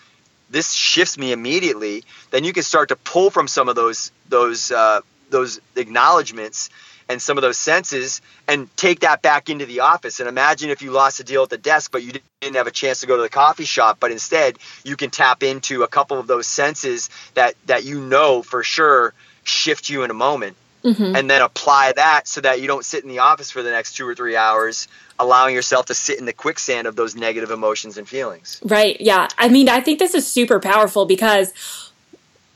[0.50, 4.70] this shifts me immediately, then you can start to pull from some of those those
[4.70, 6.68] uh, those acknowledgments
[7.08, 10.20] and some of those senses and take that back into the office.
[10.20, 12.70] And imagine if you lost a deal at the desk, but you didn't have a
[12.70, 16.18] chance to go to the coffee shop, but instead you can tap into a couple
[16.18, 19.12] of those senses that, that you know for sure
[19.44, 20.56] shift you in a moment.
[20.82, 21.14] Mm-hmm.
[21.14, 23.92] And then apply that so that you don't sit in the office for the next
[23.92, 27.98] two or three hours, allowing yourself to sit in the quicksand of those negative emotions
[27.98, 28.58] and feelings.
[28.64, 28.98] Right.
[28.98, 29.28] Yeah.
[29.36, 31.52] I mean, I think this is super powerful because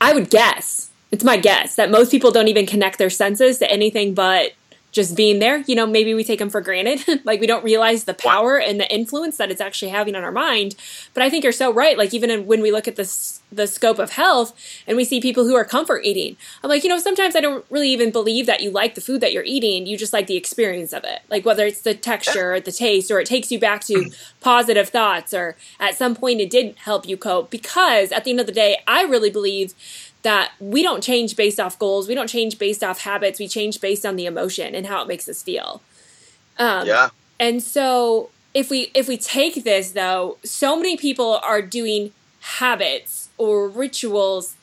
[0.01, 3.71] I would guess it's my guess that most people don't even connect their senses to
[3.71, 4.53] anything but
[4.95, 5.57] just being there.
[5.67, 7.21] You know, maybe we take them for granted.
[7.25, 10.31] like we don't realize the power and the influence that it's actually having on our
[10.31, 10.75] mind.
[11.13, 11.97] But I think you're so right.
[11.97, 14.53] Like even in, when we look at this the scope of health
[14.87, 16.35] and we see people who are comfort eating.
[16.63, 19.21] I'm like, you know, sometimes I don't really even believe that you like the food
[19.21, 19.85] that you're eating.
[19.85, 21.19] You just like the experience of it.
[21.29, 24.89] Like whether it's the texture or the taste or it takes you back to positive
[24.89, 28.45] thoughts or at some point it did help you cope because at the end of
[28.45, 29.73] the day, I really believe
[30.25, 32.07] that we don't change based off goals.
[32.07, 33.39] We don't change based off habits.
[33.39, 35.83] We change based on the emotion and how it makes us feel.
[36.57, 37.09] Um, yeah.
[37.39, 42.11] And so if we if we take this though, so many people are doing
[42.41, 44.55] habits or rituals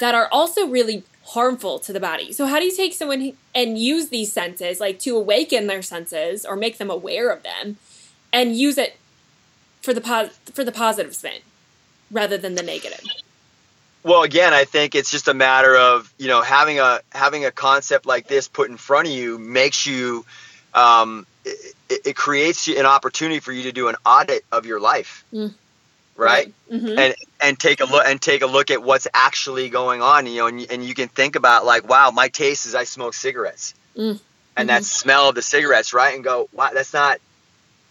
[0.00, 2.32] that are also really harmful to the body.
[2.32, 6.44] So how do you take someone and use these senses like to awaken their senses
[6.44, 7.76] or make them aware of them
[8.32, 8.96] and use it
[9.80, 11.42] for the pos- for the positive spin
[12.10, 13.04] rather than the negative?
[14.04, 17.50] Well, again, I think it's just a matter of you know having a having a
[17.50, 20.26] concept like this put in front of you makes you
[20.74, 24.78] um, it, it, creates you an opportunity for you to do an audit of your
[24.78, 25.24] life.
[25.32, 25.54] Mm.
[26.16, 26.52] right?
[26.70, 26.98] Mm-hmm.
[26.98, 30.26] And and take a look and take a look at what's actually going on.
[30.26, 33.14] You know, and, and you can think about like, wow, my taste is I smoke
[33.14, 34.20] cigarettes, mm.
[34.56, 34.84] and that mm-hmm.
[34.84, 36.14] smell of the cigarettes, right?
[36.14, 37.20] And go, wow, that's not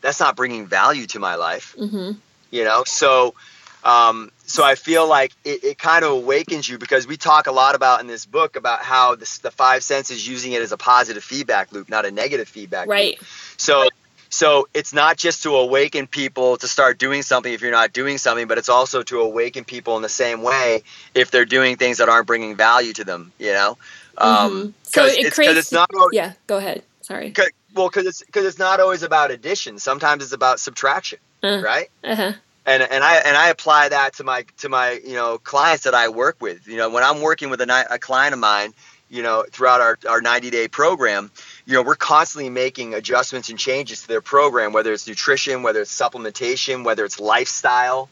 [0.02, 1.76] that's not bringing value to my life.
[1.80, 2.12] Mm-hmm.
[2.52, 3.34] You know, so
[3.84, 7.52] um, so I feel like it, it, kind of awakens you because we talk a
[7.52, 10.78] lot about in this book about how this, the five senses using it as a
[10.78, 13.20] positive feedback loop, not a negative feedback right.
[13.20, 13.28] loop.
[13.58, 13.88] So
[14.34, 18.18] so it's not just to awaken people to start doing something if you're not doing
[18.18, 20.82] something, but it's also to awaken people in the same way
[21.14, 23.32] if they're doing things that aren't bringing value to them.
[23.38, 23.78] You know,
[24.18, 24.70] um, mm-hmm.
[24.84, 25.60] so it it's, creates.
[25.60, 26.82] It's not always, yeah, go ahead.
[27.02, 27.32] Sorry.
[27.32, 29.78] Cause, well, because it's because it's not always about addition.
[29.78, 31.90] Sometimes it's about subtraction, uh, right?
[32.04, 32.34] Uh-huh.
[32.66, 35.94] And and I and I apply that to my to my you know clients that
[35.94, 36.68] I work with.
[36.68, 38.74] You know, when I'm working with a, a client of mine,
[39.10, 41.30] you know, throughout our our 90 day program
[41.66, 45.82] you know, we're constantly making adjustments and changes to their program, whether it's nutrition, whether
[45.82, 48.10] it's supplementation, whether it's lifestyle,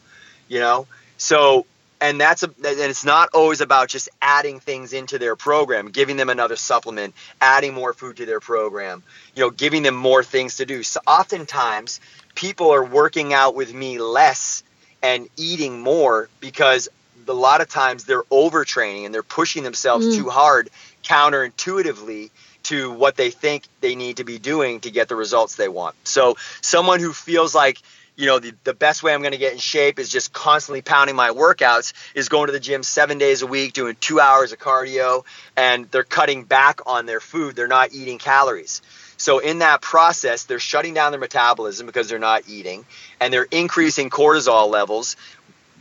[0.48, 0.86] you know.
[1.18, 1.66] So,
[2.00, 6.16] and that's a, and it's not always about just adding things into their program, giving
[6.16, 9.02] them another supplement, adding more food to their program,
[9.36, 10.82] you know, giving them more things to do.
[10.82, 12.00] So, oftentimes,
[12.34, 14.62] people are working out with me less
[15.02, 16.88] and eating more because
[17.28, 20.16] a lot of times they're overtraining and they're pushing themselves mm.
[20.16, 20.70] too hard
[21.02, 22.30] counterintuitively
[22.64, 25.96] to what they think they need to be doing to get the results they want.
[26.04, 27.78] So someone who feels like
[28.14, 30.82] you know the, the best way i'm going to get in shape is just constantly
[30.82, 34.52] pounding my workouts is going to the gym seven days a week doing two hours
[34.52, 35.24] of cardio
[35.56, 38.82] and they're cutting back on their food they're not eating calories
[39.16, 42.84] so in that process they're shutting down their metabolism because they're not eating
[43.20, 45.16] and they're increasing cortisol levels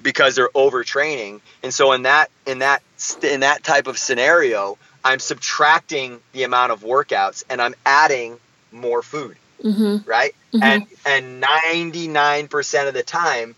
[0.02, 2.82] because they're overtraining and so in that in that
[3.24, 8.39] in that type of scenario I'm subtracting the amount of workouts and I'm adding
[8.72, 9.38] more food.
[9.63, 10.10] Mm-hmm.
[10.10, 10.36] Right?
[10.54, 10.63] Mm-hmm.
[10.63, 13.56] And and 99% of the time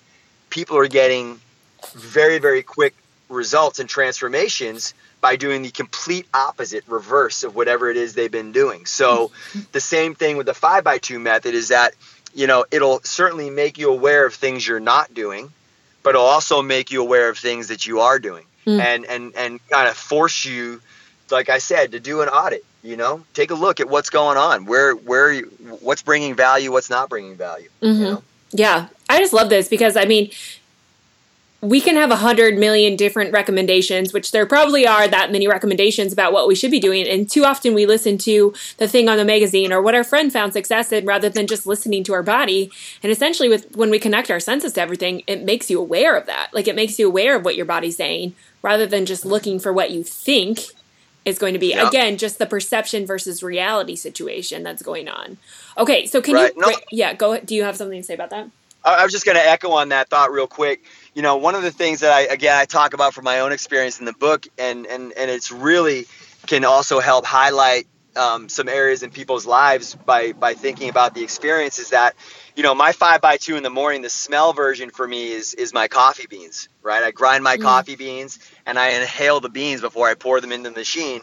[0.50, 1.40] people are getting
[1.96, 2.94] very very quick
[3.30, 8.52] results and transformations by doing the complete opposite reverse of whatever it is they've been
[8.52, 8.86] doing.
[8.86, 9.32] So
[9.72, 11.96] the same thing with the 5 by 2 method is that
[12.36, 15.54] you know, it'll certainly make you aware of things you're not doing,
[16.02, 18.46] but it'll also make you aware of things that you are doing.
[18.66, 18.80] Mm.
[18.80, 20.82] And and and kind of force you
[21.32, 22.66] like I said, to do an audit.
[22.82, 25.42] You know, take a look at what's going on, where where
[25.80, 27.70] what's bringing value, what's not bringing value.
[27.82, 28.02] Mm-hmm.
[28.02, 28.24] You know?
[28.52, 30.32] Yeah, I just love this because I mean,
[31.64, 36.12] we can have a hundred million different recommendations, which there probably are that many recommendations
[36.12, 37.08] about what we should be doing.
[37.08, 40.32] And too often we listen to the thing on the magazine or what our friend
[40.32, 42.70] found success in rather than just listening to our body.
[43.02, 46.26] And essentially with when we connect our senses to everything, it makes you aware of
[46.26, 46.50] that.
[46.54, 49.72] Like it makes you aware of what your body's saying rather than just looking for
[49.72, 50.60] what you think
[51.24, 51.88] is going to be yep.
[51.88, 55.38] again just the perception versus reality situation that's going on.
[55.78, 56.54] Okay, so can right.
[56.54, 56.62] you?
[56.62, 56.74] No.
[56.92, 57.40] Yeah, go.
[57.40, 58.50] Do you have something to say about that?
[58.84, 60.84] I was just going to echo on that thought real quick.
[61.14, 63.52] You know, one of the things that I again I talk about from my own
[63.52, 66.06] experience in the book, and and and it's really
[66.48, 71.24] can also help highlight um, some areas in people's lives by by thinking about the
[71.24, 72.16] experience is that
[72.56, 75.54] you know, my five by two in the morning, the smell version for me is
[75.54, 77.04] is my coffee beans, right?
[77.04, 77.62] I grind my mm.
[77.62, 81.22] coffee beans and I inhale the beans before I pour them into the machine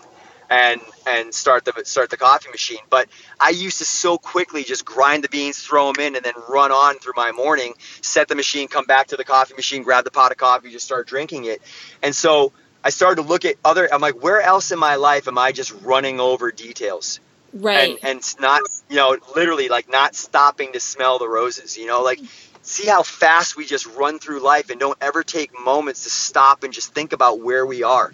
[0.51, 2.81] and and start the start the coffee machine.
[2.91, 3.09] But
[3.39, 6.73] I used to so quickly just grind the beans, throw them in, and then run
[6.73, 10.11] on through my morning, set the machine, come back to the coffee machine, grab the
[10.11, 11.63] pot of coffee, just start drinking it.
[12.03, 13.89] And so I started to look at other.
[13.93, 17.21] I'm like, where else in my life am I just running over details?
[17.53, 21.87] right and, and not you know literally like not stopping to smell the roses you
[21.87, 22.21] know like
[22.63, 26.63] see how fast we just run through life and don't ever take moments to stop
[26.63, 28.13] and just think about where we are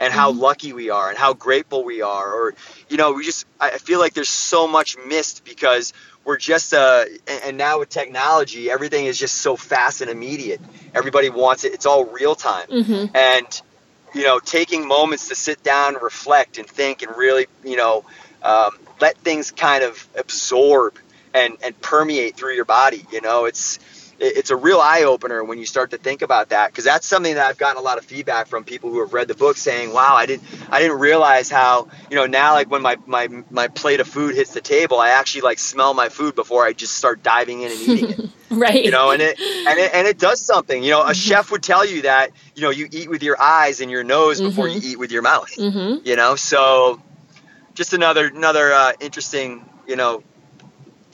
[0.00, 0.40] and how mm-hmm.
[0.40, 2.54] lucky we are and how grateful we are or
[2.88, 5.92] you know we just i feel like there's so much missed because
[6.24, 7.04] we're just uh
[7.44, 10.60] and now with technology everything is just so fast and immediate
[10.94, 13.16] everybody wants it it's all real time mm-hmm.
[13.16, 13.62] and
[14.14, 18.04] you know taking moments to sit down and reflect and think and really you know
[18.42, 20.98] um, let things kind of absorb
[21.34, 23.04] and, and permeate through your body.
[23.12, 23.78] You know, it's
[24.20, 27.34] it's a real eye opener when you start to think about that because that's something
[27.34, 29.92] that I've gotten a lot of feedback from people who have read the book saying,
[29.92, 33.68] "Wow, I didn't I didn't realize how you know now like when my my my
[33.68, 36.96] plate of food hits the table, I actually like smell my food before I just
[36.96, 38.84] start diving in and eating it." right.
[38.84, 40.82] You know, and it and it and it does something.
[40.82, 41.12] You know, a mm-hmm.
[41.12, 44.40] chef would tell you that you know you eat with your eyes and your nose
[44.40, 44.84] before mm-hmm.
[44.84, 45.54] you eat with your mouth.
[45.56, 46.06] Mm-hmm.
[46.06, 47.00] You know, so
[47.74, 50.22] just another another uh, interesting you know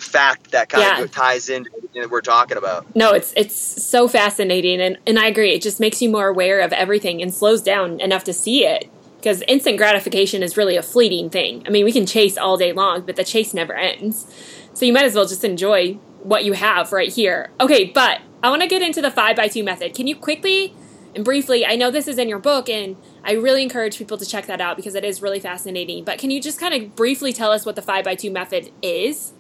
[0.05, 1.03] fact that kind yeah.
[1.03, 2.95] of ties into what we're talking about.
[2.95, 5.53] No, it's it's so fascinating, and and I agree.
[5.53, 8.91] It just makes you more aware of everything and slows down enough to see it.
[9.17, 11.63] Because instant gratification is really a fleeting thing.
[11.67, 14.27] I mean, we can chase all day long, but the chase never ends.
[14.75, 17.51] So you might as well just enjoy what you have right here.
[17.59, 19.95] Okay, but I want to get into the five by two method.
[19.95, 20.75] Can you quickly
[21.15, 24.27] and briefly, I know this is in your book, and I really encourage people to
[24.27, 26.05] check that out because it is really fascinating.
[26.05, 28.73] But can you just kind of briefly tell us what the five by two method
[28.83, 29.33] is?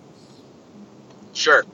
[1.35, 1.65] Sure.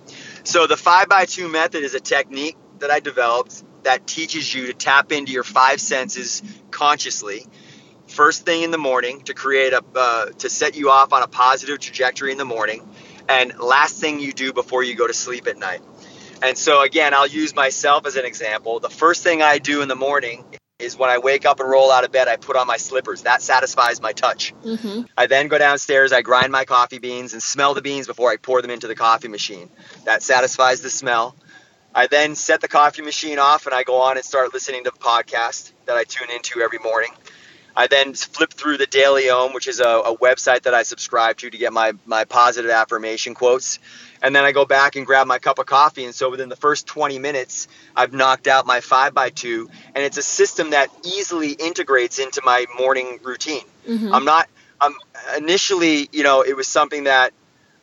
[0.43, 4.67] So the five by two method is a technique that I developed that teaches you
[4.67, 7.47] to tap into your five senses consciously
[8.11, 11.29] first thing in the morning to create a uh, to set you off on a
[11.29, 12.87] positive trajectory in the morning
[13.29, 15.81] and last thing you do before you go to sleep at night
[16.43, 19.89] and so again i'll use myself as an example the first thing i do in
[19.89, 20.45] the morning
[20.81, 23.23] is when i wake up and roll out of bed i put on my slippers
[23.23, 25.03] that satisfies my touch mm-hmm.
[25.17, 28.37] i then go downstairs i grind my coffee beans and smell the beans before i
[28.37, 29.69] pour them into the coffee machine
[30.05, 31.35] that satisfies the smell
[31.93, 34.93] I then set the coffee machine off and I go on and start listening to
[34.93, 37.11] the podcast that I tune into every morning.
[37.77, 41.37] I then flip through the Daily Om, which is a, a, website that I subscribe
[41.39, 43.79] to to get my, my positive affirmation quotes.
[44.23, 46.05] And then I go back and grab my cup of coffee.
[46.05, 50.05] And so within the first 20 minutes, I've knocked out my 5 by 2 And
[50.05, 53.65] it's a system that easily integrates into my morning routine.
[53.89, 54.15] Mm-hmm.
[54.15, 54.49] I'm not,
[54.81, 54.95] I'm
[55.37, 57.33] initially, you know, it was something that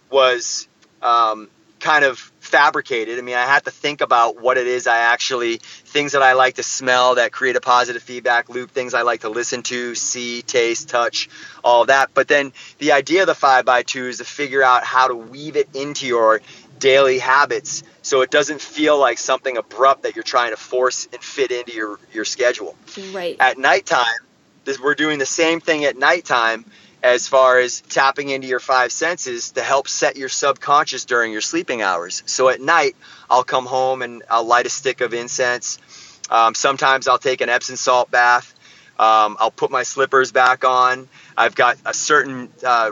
[0.09, 0.67] was
[1.01, 3.19] um, kind of fabricated.
[3.19, 6.33] I mean, I had to think about what it is I actually, things that I
[6.33, 9.93] like to smell that create a positive feedback loop, things I like to listen to,
[9.95, 11.29] see, taste, touch,
[11.63, 12.11] all that.
[12.13, 15.15] But then the idea of the 5 by 2 is to figure out how to
[15.15, 16.41] weave it into your
[16.79, 21.21] daily habits so it doesn't feel like something abrupt that you're trying to force and
[21.21, 22.75] fit into your, your schedule.
[23.11, 23.35] Right.
[23.39, 24.05] At nighttime,
[24.63, 26.65] this, we're doing the same thing at nighttime
[27.03, 31.41] as far as tapping into your five senses to help set your subconscious during your
[31.41, 32.23] sleeping hours.
[32.25, 32.95] So at night,
[33.29, 35.79] I'll come home and I'll light a stick of incense.
[36.29, 38.53] Um, sometimes I'll take an Epsom salt bath.
[38.99, 41.07] Um, I'll put my slippers back on.
[41.37, 42.91] I've got a certain uh,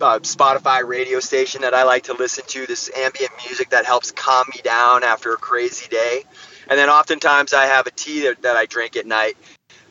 [0.00, 4.10] uh, Spotify radio station that I like to listen to, this ambient music that helps
[4.10, 6.24] calm me down after a crazy day.
[6.68, 9.36] And then oftentimes I have a tea that, that I drink at night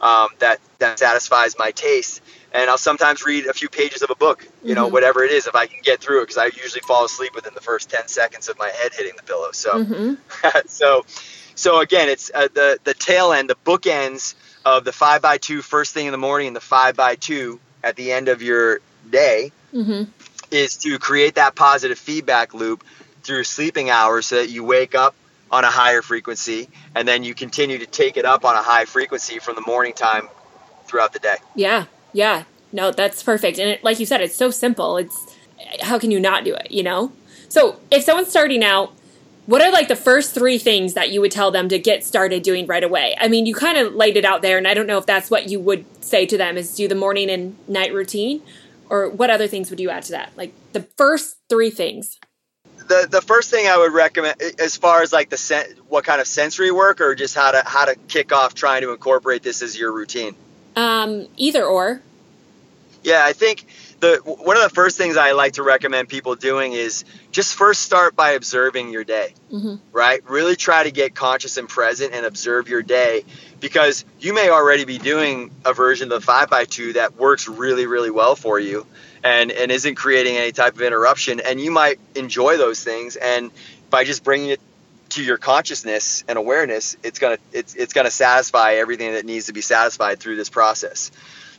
[0.02, 2.22] um, that, that satisfies my taste
[2.54, 4.94] and I'll sometimes read a few pages of a book, you know, mm-hmm.
[4.94, 7.54] whatever it is, if I can get through it, because I usually fall asleep within
[7.54, 9.52] the first ten seconds of my head hitting the pillow.
[9.52, 10.58] So, mm-hmm.
[10.68, 11.06] so,
[11.56, 14.36] so again, it's uh, the the tail end, the bookends
[14.66, 17.60] of the five by two first thing in the morning and the five by two
[17.84, 18.80] at the end of your
[19.10, 20.10] day mm-hmm.
[20.52, 22.84] is to create that positive feedback loop
[23.24, 25.16] through sleeping hours, so that you wake up
[25.52, 28.86] on a higher frequency, and then you continue to take it up on a high
[28.86, 30.28] frequency from the morning time
[30.86, 31.36] throughout the day.
[31.56, 33.58] Yeah, yeah, no, that's perfect.
[33.60, 34.98] And it, like you said, it's so simple.
[34.98, 35.38] It's
[35.82, 37.12] how can you not do it, you know?
[37.48, 38.94] So if someone's starting out,
[39.46, 42.44] what are like the first three things that you would tell them to get started
[42.44, 43.16] doing right away?
[43.20, 45.32] I mean, you kind of laid it out there, and I don't know if that's
[45.32, 48.44] what you would say to them is do the morning and night routine,
[48.90, 50.32] or what other things would you add to that?
[50.38, 52.20] Like the first three things.
[52.88, 56.22] The, the first thing I would recommend, as far as like the sen- what kind
[56.22, 59.64] of sensory work, or just how to how to kick off trying to incorporate this
[59.64, 60.36] as your routine.
[60.80, 62.02] Um, either or.
[63.04, 63.66] Yeah, I think
[64.00, 67.82] the one of the first things I like to recommend people doing is just first
[67.82, 69.34] start by observing your day.
[69.52, 69.76] Mm-hmm.
[69.92, 70.22] Right?
[70.30, 73.26] Really try to get conscious and present and observe your day
[73.60, 77.48] because you may already be doing a version of the 5 by 2 that works
[77.48, 78.86] really really well for you
[79.24, 83.52] and and isn't creating any type of interruption and you might enjoy those things and
[83.90, 84.62] by just bringing it
[85.12, 89.54] to your consciousness and awareness, it's gonna it's it's gonna satisfy everything that needs to
[89.54, 91.12] be satisfied through this process.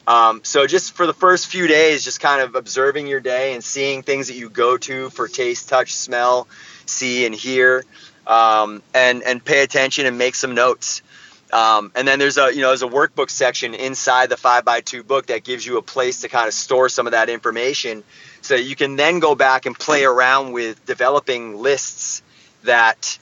[0.06, 3.62] Um, so just for the first few days, just kind of observing your day and
[3.62, 6.48] seeing things that you go to for taste, touch, smell,
[6.86, 7.84] see, and hear,
[8.26, 11.02] um, and and pay attention and make some notes.
[11.52, 14.80] Um, and then there's a you know there's a workbook section inside the five by
[14.80, 18.04] two book that gives you a place to kind of store some of that information,
[18.40, 22.22] so that you can then go back and play around with developing lists
[22.64, 23.18] that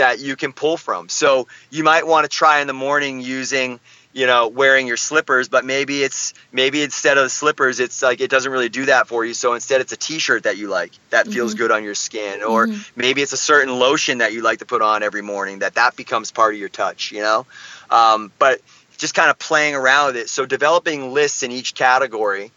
[0.00, 1.10] that you can pull from.
[1.10, 3.78] So you might want to try in the morning using
[4.12, 8.28] you know wearing your slippers but maybe it's maybe instead of slippers it's like it
[8.28, 11.26] doesn't really do that for you so instead it's a t-shirt that you like that
[11.26, 11.34] mm-hmm.
[11.34, 12.80] feels good on your skin or mm-hmm.
[12.96, 15.94] maybe it's a certain lotion that you like to put on every morning that that
[15.94, 17.46] becomes part of your touch you know
[17.88, 18.60] um, but
[18.98, 22.50] just kind of playing around with it so developing lists in each category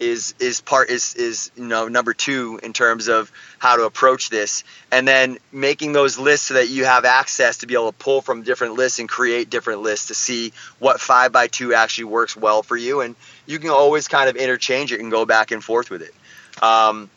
[0.00, 4.30] is is part is is you know number two in terms of how to approach
[4.30, 4.64] this.
[4.90, 8.20] And then making those lists so that you have access to be able to pull
[8.20, 12.36] from different lists and create different lists to see what five by two actually works
[12.36, 13.00] well for you.
[13.00, 16.14] And you can always kind of interchange it and go back and forth with it.
[16.62, 17.10] Um,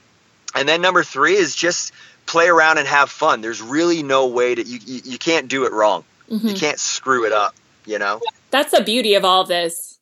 [0.55, 1.93] and then number three is just
[2.25, 3.41] play around and have fun.
[3.41, 6.03] There's really no way that you you, you can't do it wrong.
[6.29, 6.47] Mm-hmm.
[6.47, 7.53] you can't screw it up
[7.85, 8.21] you know?
[8.49, 9.99] That's the beauty of all this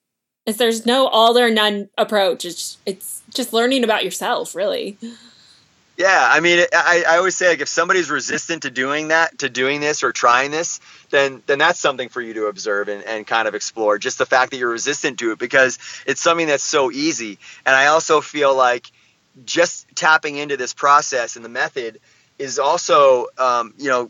[0.50, 2.45] is there's no all or none approach.
[2.45, 4.97] It's it's just learning about yourself, really.
[6.00, 9.50] Yeah, I mean, I, I always say like if somebody's resistant to doing that, to
[9.50, 10.80] doing this or trying this,
[11.10, 13.97] then then that's something for you to observe and, and kind of explore.
[13.97, 17.38] Just the fact that you're resistant to it because it's something that's so easy.
[17.66, 18.89] And I also feel like
[19.45, 22.00] just tapping into this process and the method
[22.38, 24.10] is also, um, you know,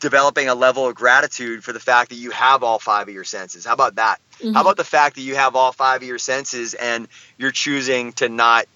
[0.00, 3.24] developing a level of gratitude for the fact that you have all five of your
[3.24, 3.64] senses.
[3.64, 4.20] How about that?
[4.40, 4.54] Mm-hmm.
[4.54, 8.12] How about the fact that you have all five of your senses and you're choosing
[8.14, 8.66] to not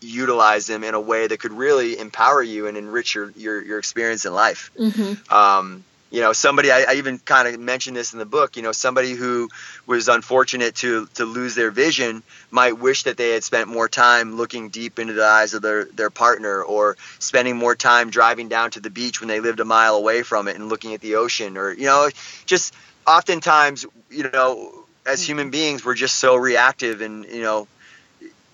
[0.00, 3.78] utilize them in a way that could really empower you and enrich your your, your
[3.78, 4.70] experience in life.
[4.78, 5.32] Mm-hmm.
[5.32, 8.56] Um, you know, somebody I, I even kind of mentioned this in the book.
[8.56, 9.48] You know, somebody who
[9.86, 12.22] was unfortunate to to lose their vision
[12.52, 15.86] might wish that they had spent more time looking deep into the eyes of their
[15.86, 19.64] their partner, or spending more time driving down to the beach when they lived a
[19.64, 22.08] mile away from it and looking at the ocean, or you know,
[22.46, 22.74] just
[23.06, 27.68] oftentimes, you know, as human beings, we're just so reactive and you know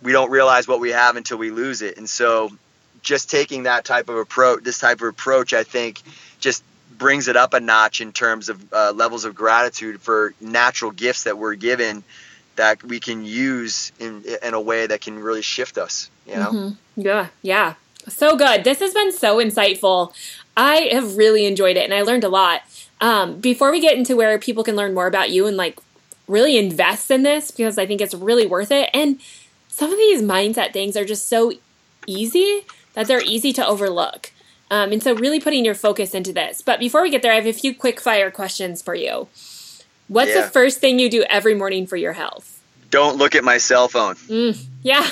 [0.02, 1.98] we don't realize what we have until we lose it.
[1.98, 2.50] And so
[3.02, 6.00] just taking that type of approach, this type of approach, I think
[6.38, 6.64] just
[6.96, 11.24] brings it up a notch in terms of uh, levels of gratitude for natural gifts
[11.24, 12.02] that we're given
[12.56, 16.50] that we can use in, in a way that can really shift us, you know?
[16.50, 17.00] Mm-hmm.
[17.00, 17.28] Yeah.
[17.42, 17.74] Yeah.
[18.08, 18.64] So good.
[18.64, 20.12] This has been so insightful.
[20.56, 22.62] I have really enjoyed it and I learned a lot.
[23.00, 25.78] Um, before we get into where people can learn more about you and like
[26.30, 28.88] really invest in this because I think it's really worth it.
[28.94, 29.20] And
[29.68, 31.52] some of these mindset things are just so
[32.06, 32.64] easy
[32.94, 34.32] that they're easy to overlook.
[34.70, 36.62] Um, and so, really putting your focus into this.
[36.62, 39.26] But before we get there, I have a few quick fire questions for you.
[40.06, 40.42] What's yeah.
[40.42, 42.62] the first thing you do every morning for your health?
[42.90, 44.14] Don't look at my cell phone.
[44.14, 45.08] Mm, yeah.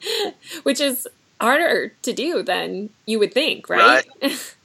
[0.62, 1.06] Which is
[1.40, 4.06] harder to do than you would think, right?
[4.22, 4.54] right.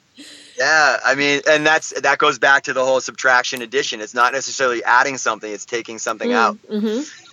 [0.62, 4.00] yeah, I mean, and that's that goes back to the whole subtraction addition.
[4.00, 6.58] It's not necessarily adding something; it's taking something mm, out.
[6.70, 7.28] Mm-hmm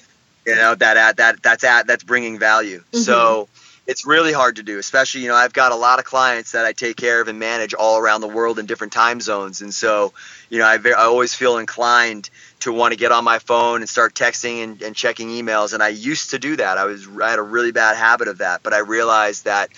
[0.48, 2.98] you know that at that that's at that's bringing value mm-hmm.
[2.98, 3.48] so
[3.86, 6.64] it's really hard to do especially you know i've got a lot of clients that
[6.64, 9.74] i take care of and manage all around the world in different time zones and
[9.74, 10.12] so
[10.48, 13.88] you know i, I always feel inclined to want to get on my phone and
[13.88, 17.30] start texting and, and checking emails and i used to do that i was i
[17.30, 19.68] had a really bad habit of that but i realized that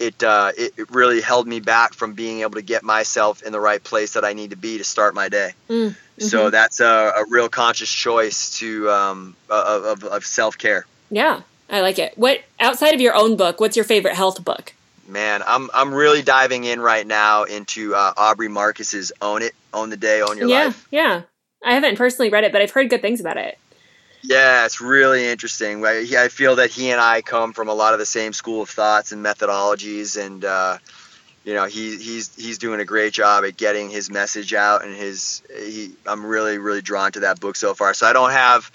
[0.00, 3.52] it, uh, it, it really held me back from being able to get myself in
[3.52, 5.52] the right place that I need to be to start my day.
[5.68, 5.94] Mm.
[6.18, 6.50] So mm-hmm.
[6.50, 10.86] that's a, a, real conscious choice to um, of, of, of self care.
[11.10, 12.16] Yeah, I like it.
[12.16, 13.60] What outside of your own book?
[13.60, 14.74] What's your favorite health book?
[15.06, 19.90] Man, I'm I'm really diving in right now into uh, Aubrey Marcus's "Own It, Own
[19.90, 21.22] the Day, Own Your yeah, Life." Yeah, yeah,
[21.64, 23.58] I haven't personally read it, but I've heard good things about it.
[24.22, 25.84] Yeah, it's really interesting.
[25.84, 28.68] I feel that he and I come from a lot of the same school of
[28.68, 30.78] thoughts and methodologies, and uh,
[31.44, 34.94] you know he he's he's doing a great job at getting his message out and
[34.94, 37.94] his he I'm really really drawn to that book so far.
[37.94, 38.70] So I don't have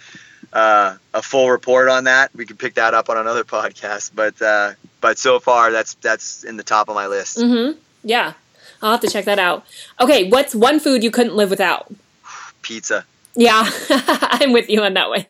[0.51, 2.33] uh, a full report on that.
[2.33, 6.43] We could pick that up on another podcast, but uh, but so far that's that's
[6.43, 7.37] in the top of my list.
[7.37, 7.79] Mm-hmm.
[8.03, 8.33] Yeah,
[8.81, 9.65] I'll have to check that out.
[10.01, 11.93] Okay, what's one food you couldn't live without?
[12.61, 13.05] Pizza.
[13.35, 15.25] Yeah, I'm with you on that one.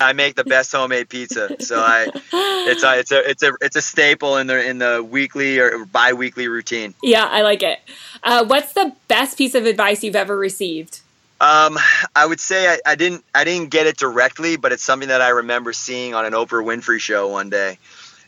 [0.00, 3.76] I make the best homemade pizza, so I it's a it's a it's a it's
[3.76, 6.94] a staple in the in the weekly or biweekly routine.
[7.02, 7.78] Yeah, I like it.
[8.22, 11.00] Uh, what's the best piece of advice you've ever received?
[11.40, 11.78] Um,
[12.14, 15.22] I would say I, I didn't I didn't get it directly, but it's something that
[15.22, 17.78] I remember seeing on an Oprah Winfrey show one day,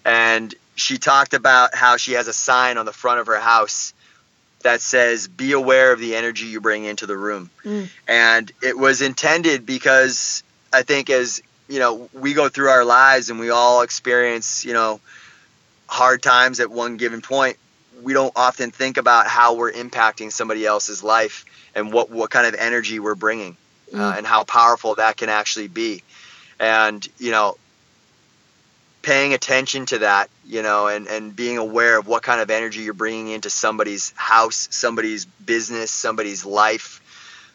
[0.05, 3.93] and she talked about how she has a sign on the front of her house
[4.65, 7.89] that says be aware of the energy you bring into the room mm.
[8.09, 10.43] and it was intended because
[10.73, 14.73] i think as you know we go through our lives and we all experience you
[14.73, 15.01] know
[15.87, 17.57] hard times at one given point
[18.03, 21.45] we don't often think about how we're impacting somebody else's life
[21.75, 23.57] and what what kind of energy we're bringing
[23.93, 24.01] uh, mm.
[24.01, 26.03] uh, and how powerful that can actually be
[26.59, 27.57] and you know
[29.05, 32.81] paying attention to that, you know, and, and being aware of what kind of energy
[32.81, 37.01] you're bringing into somebody's house, somebody's business, somebody's life,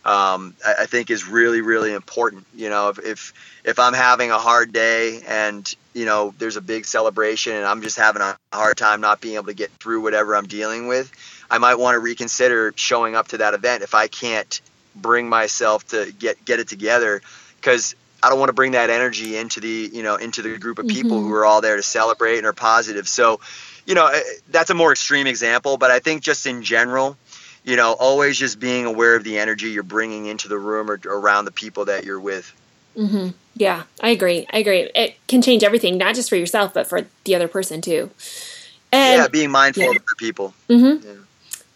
[0.05, 2.47] um, I, I, think is really, really important.
[2.55, 3.33] You know, if, if,
[3.65, 7.81] if I'm having a hard day and, you know, there's a big celebration and I'm
[7.81, 11.11] just having a hard time not being able to get through whatever I'm dealing with,
[11.51, 14.61] I might want to reconsider showing up to that event if I can't
[14.95, 17.21] bring myself to get, get it together.
[17.57, 20.79] Because I don't want to bring that energy into the you know into the group
[20.79, 21.27] of people mm-hmm.
[21.27, 23.07] who are all there to celebrate and are positive.
[23.07, 23.39] So,
[23.85, 27.17] you know, eh, that's a more extreme example, but I think just in general,
[27.63, 30.99] you know, always just being aware of the energy you're bringing into the room or
[31.05, 32.53] around the people that you're with.
[32.97, 33.29] Mm-hmm.
[33.55, 34.47] Yeah, I agree.
[34.51, 34.89] I agree.
[34.95, 38.09] It can change everything, not just for yourself, but for the other person too.
[38.91, 39.89] And, yeah, being mindful yeah.
[39.91, 40.53] of other people.
[40.69, 41.07] Mm-hmm.
[41.07, 41.13] Yeah.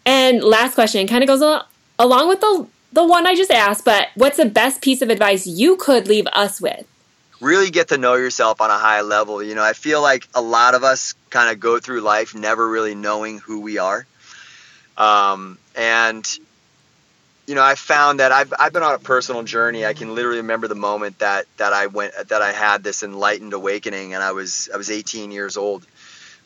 [0.06, 1.62] And last question kind of goes
[1.98, 5.46] along with the the one I just asked, but what's the best piece of advice
[5.46, 6.86] you could leave us with?
[7.40, 9.42] really get to know yourself on a high level.
[9.42, 12.66] You know, I feel like a lot of us kind of go through life never
[12.66, 14.06] really knowing who we are.
[14.96, 16.26] Um, and
[17.46, 19.84] you know, I found that I've, I've been on a personal journey.
[19.84, 23.52] I can literally remember the moment that, that I went, that I had this enlightened
[23.52, 25.86] awakening and I was, I was 18 years old.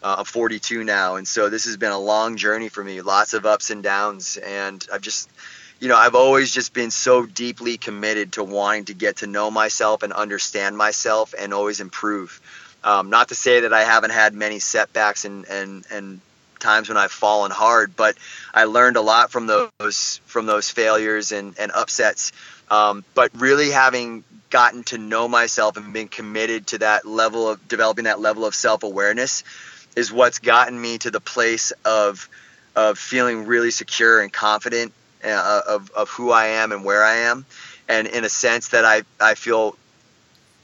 [0.03, 1.14] Uh, I'm 42 now.
[1.14, 4.38] And so this has been a long journey for me, lots of ups and downs.
[4.38, 5.30] And I've just,
[5.81, 9.51] you know, I've always just been so deeply committed to wanting to get to know
[9.51, 12.41] myself and understand myself and always improve.
[12.83, 16.20] Um, not to say that I haven't had many setbacks and, and, and
[16.59, 18.16] times when I've fallen hard, but
[18.53, 22.33] I learned a lot from those from those failures and, and upsets.
[22.70, 27.66] Um, but really having gotten to know myself and been committed to that level of
[27.68, 29.45] developing that level of self awareness
[29.97, 32.29] is what's gotten me to the place of
[32.76, 34.93] of feeling really secure and confident
[35.25, 37.47] uh, of of who I am and where I am,
[37.89, 39.77] and in a sense that I I feel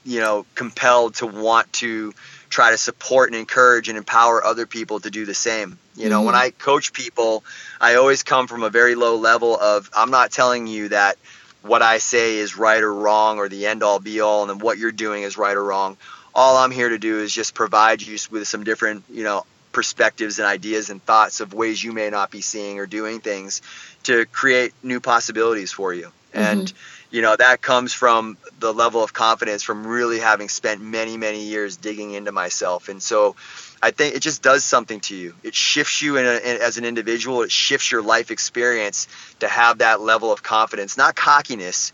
[0.05, 2.13] you know compelled to want to
[2.51, 5.79] try to support and encourage and empower other people to do the same.
[5.97, 6.27] You know, mm-hmm.
[6.27, 7.45] when I coach people,
[7.81, 11.17] I always come from a very low level of I'm not telling you that
[11.63, 14.59] what I say is right or wrong or the end all be all and then
[14.59, 15.97] what you're doing is right or wrong.
[16.35, 20.39] All I'm here to do is just provide you with some different, you know, perspectives
[20.39, 23.63] and ideas and thoughts of ways you may not be seeing or doing things
[24.05, 26.07] to create new possibilities for you.
[26.33, 26.39] Mm-hmm.
[26.39, 26.73] And
[27.15, 31.45] you know that comes from the level of confidence from really having spent many many
[31.45, 33.37] years digging into myself and so
[33.81, 36.77] i think it just does something to you it shifts you in, a, in as
[36.77, 39.07] an individual it shifts your life experience
[39.39, 41.93] to have that level of confidence not cockiness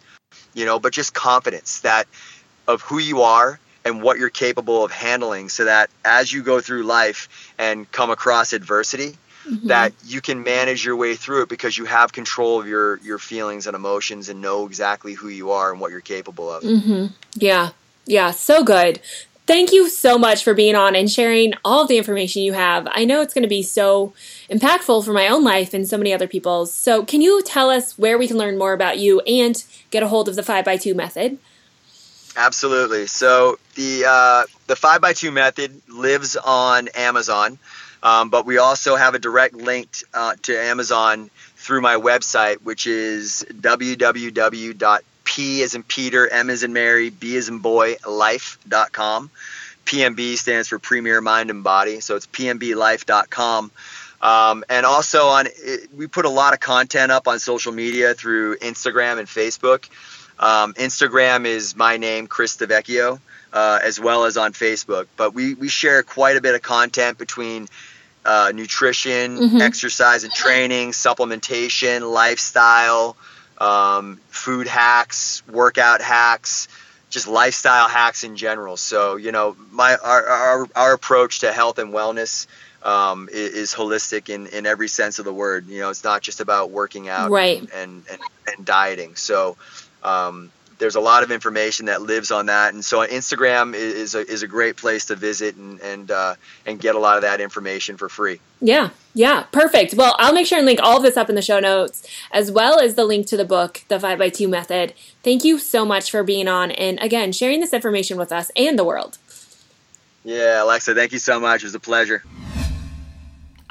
[0.54, 2.06] you know but just confidence that
[2.66, 6.62] of who you are and what you're capable of handling so that as you go
[6.62, 9.18] through life and come across adversity
[9.50, 9.68] mm-hmm.
[9.68, 13.18] that you can manage your way through it because you have control of your your
[13.18, 16.62] feelings and emotions and know exactly who you are and what you're capable of.
[16.62, 17.06] Mm-hmm.
[17.34, 17.70] Yeah,
[18.06, 19.00] yeah, so good.
[19.46, 22.86] Thank you so much for being on and sharing all the information you have.
[22.92, 24.12] I know it's going to be so
[24.48, 26.72] impactful for my own life and so many other people's.
[26.72, 30.08] So, can you tell us where we can learn more about you and get a
[30.08, 31.38] hold of the 5x2 method?
[32.36, 33.08] Absolutely.
[33.08, 37.58] So, the uh, the 5x2 method lives on Amazon.
[38.02, 42.86] Um, but we also have a direct link uh, to Amazon through my website, which
[42.86, 45.02] is www.p
[45.62, 49.30] as in Peter, M as in Mary, B as in boy, life.com.
[49.84, 53.70] PMB stands for Premier Mind and Body, so it's pmblife.com.
[54.22, 58.14] Um, and also on, it, we put a lot of content up on social media
[58.14, 59.88] through Instagram and Facebook.
[60.38, 63.18] Um, Instagram is my name, Chris DeVecchio,
[63.52, 65.06] uh, as well as on Facebook.
[65.16, 67.68] But we, we share quite a bit of content between
[68.24, 69.60] uh, nutrition, mm-hmm.
[69.60, 73.16] exercise and training, supplementation, lifestyle,
[73.58, 76.68] um, food hacks, workout hacks,
[77.08, 78.76] just lifestyle hacks in general.
[78.76, 82.46] So you know, my our our, our approach to health and wellness
[82.82, 85.66] um, is, is, holistic in, in every sense of the word.
[85.66, 87.60] You know, it's not just about working out right.
[87.60, 88.20] and, and,
[88.56, 89.16] and dieting.
[89.16, 89.56] So
[90.02, 90.50] um,
[90.80, 94.42] there's a lot of information that lives on that, and so Instagram is a, is
[94.42, 96.34] a great place to visit and and uh,
[96.66, 98.40] and get a lot of that information for free.
[98.60, 99.94] Yeah, yeah, perfect.
[99.94, 102.50] Well, I'll make sure and link all of this up in the show notes, as
[102.50, 104.94] well as the link to the book, The Five by Two Method.
[105.22, 108.78] Thank you so much for being on, and again, sharing this information with us and
[108.78, 109.18] the world.
[110.24, 111.62] Yeah, Alexa, thank you so much.
[111.62, 112.24] It was a pleasure.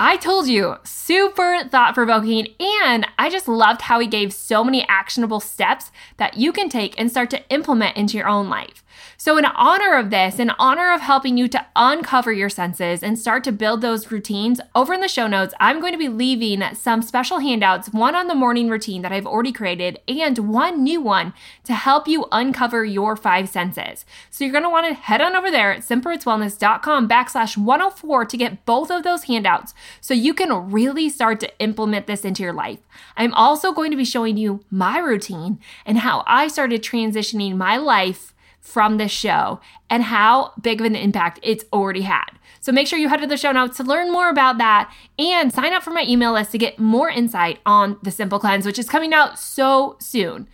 [0.02, 4.88] I told you, super thought provoking, and I just loved how he gave so many
[4.88, 8.82] actionable steps that you can take and start to implement into your own life.
[9.18, 13.20] So, in honor of this, in honor of helping you to uncover your senses and
[13.20, 16.64] start to build those routines, over in the show notes, I'm going to be leaving
[16.76, 21.02] some special handouts one on the morning routine that I've already created, and one new
[21.02, 21.34] one
[21.66, 24.06] to help you uncover your five senses.
[24.30, 28.38] So, you're going to want to head on over there at simplerootswellness.com backslash 104 to
[28.38, 32.54] get both of those handouts so you can really start to implement this into your
[32.54, 32.80] life.
[33.18, 37.78] I'm also going to be showing you my routine and how I started transitioning my
[37.78, 39.60] life from this show
[39.90, 42.30] and how big of an impact it's already had.
[42.60, 45.54] So make sure you head to the show notes to learn more about that and
[45.54, 48.78] sign up for my email list to get more insight on the Simple Cleanse, which
[48.78, 50.48] is coming out so soon.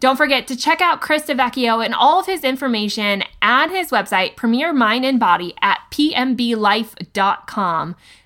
[0.00, 4.36] Don't forget to check out Chris DeVecchio and all of his information at his website,
[4.36, 6.36] Premier Mind and Body, at pmblife.com.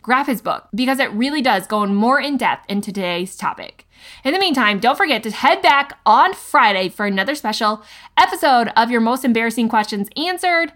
[0.02, 3.86] Grab his book because it really does go in more in depth into today's topic.
[4.22, 7.82] In the meantime, don't forget to head back on Friday for another special
[8.18, 10.74] episode of your most embarrassing questions answered.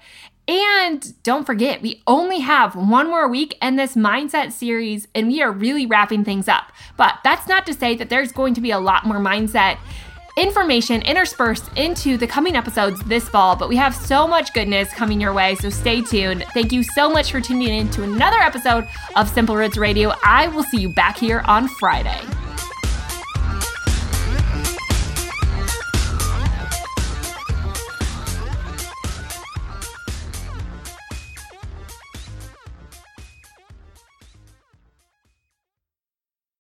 [0.48, 5.42] And don't forget, we only have one more week in this mindset series, and we
[5.42, 6.70] are really wrapping things up.
[6.96, 9.78] But that's not to say that there's going to be a lot more mindset
[10.36, 15.20] information interspersed into the coming episodes this fall, but we have so much goodness coming
[15.20, 16.44] your way, so stay tuned.
[16.52, 20.12] Thank you so much for tuning in to another episode of Simple Roots Radio.
[20.22, 22.20] I will see you back here on Friday.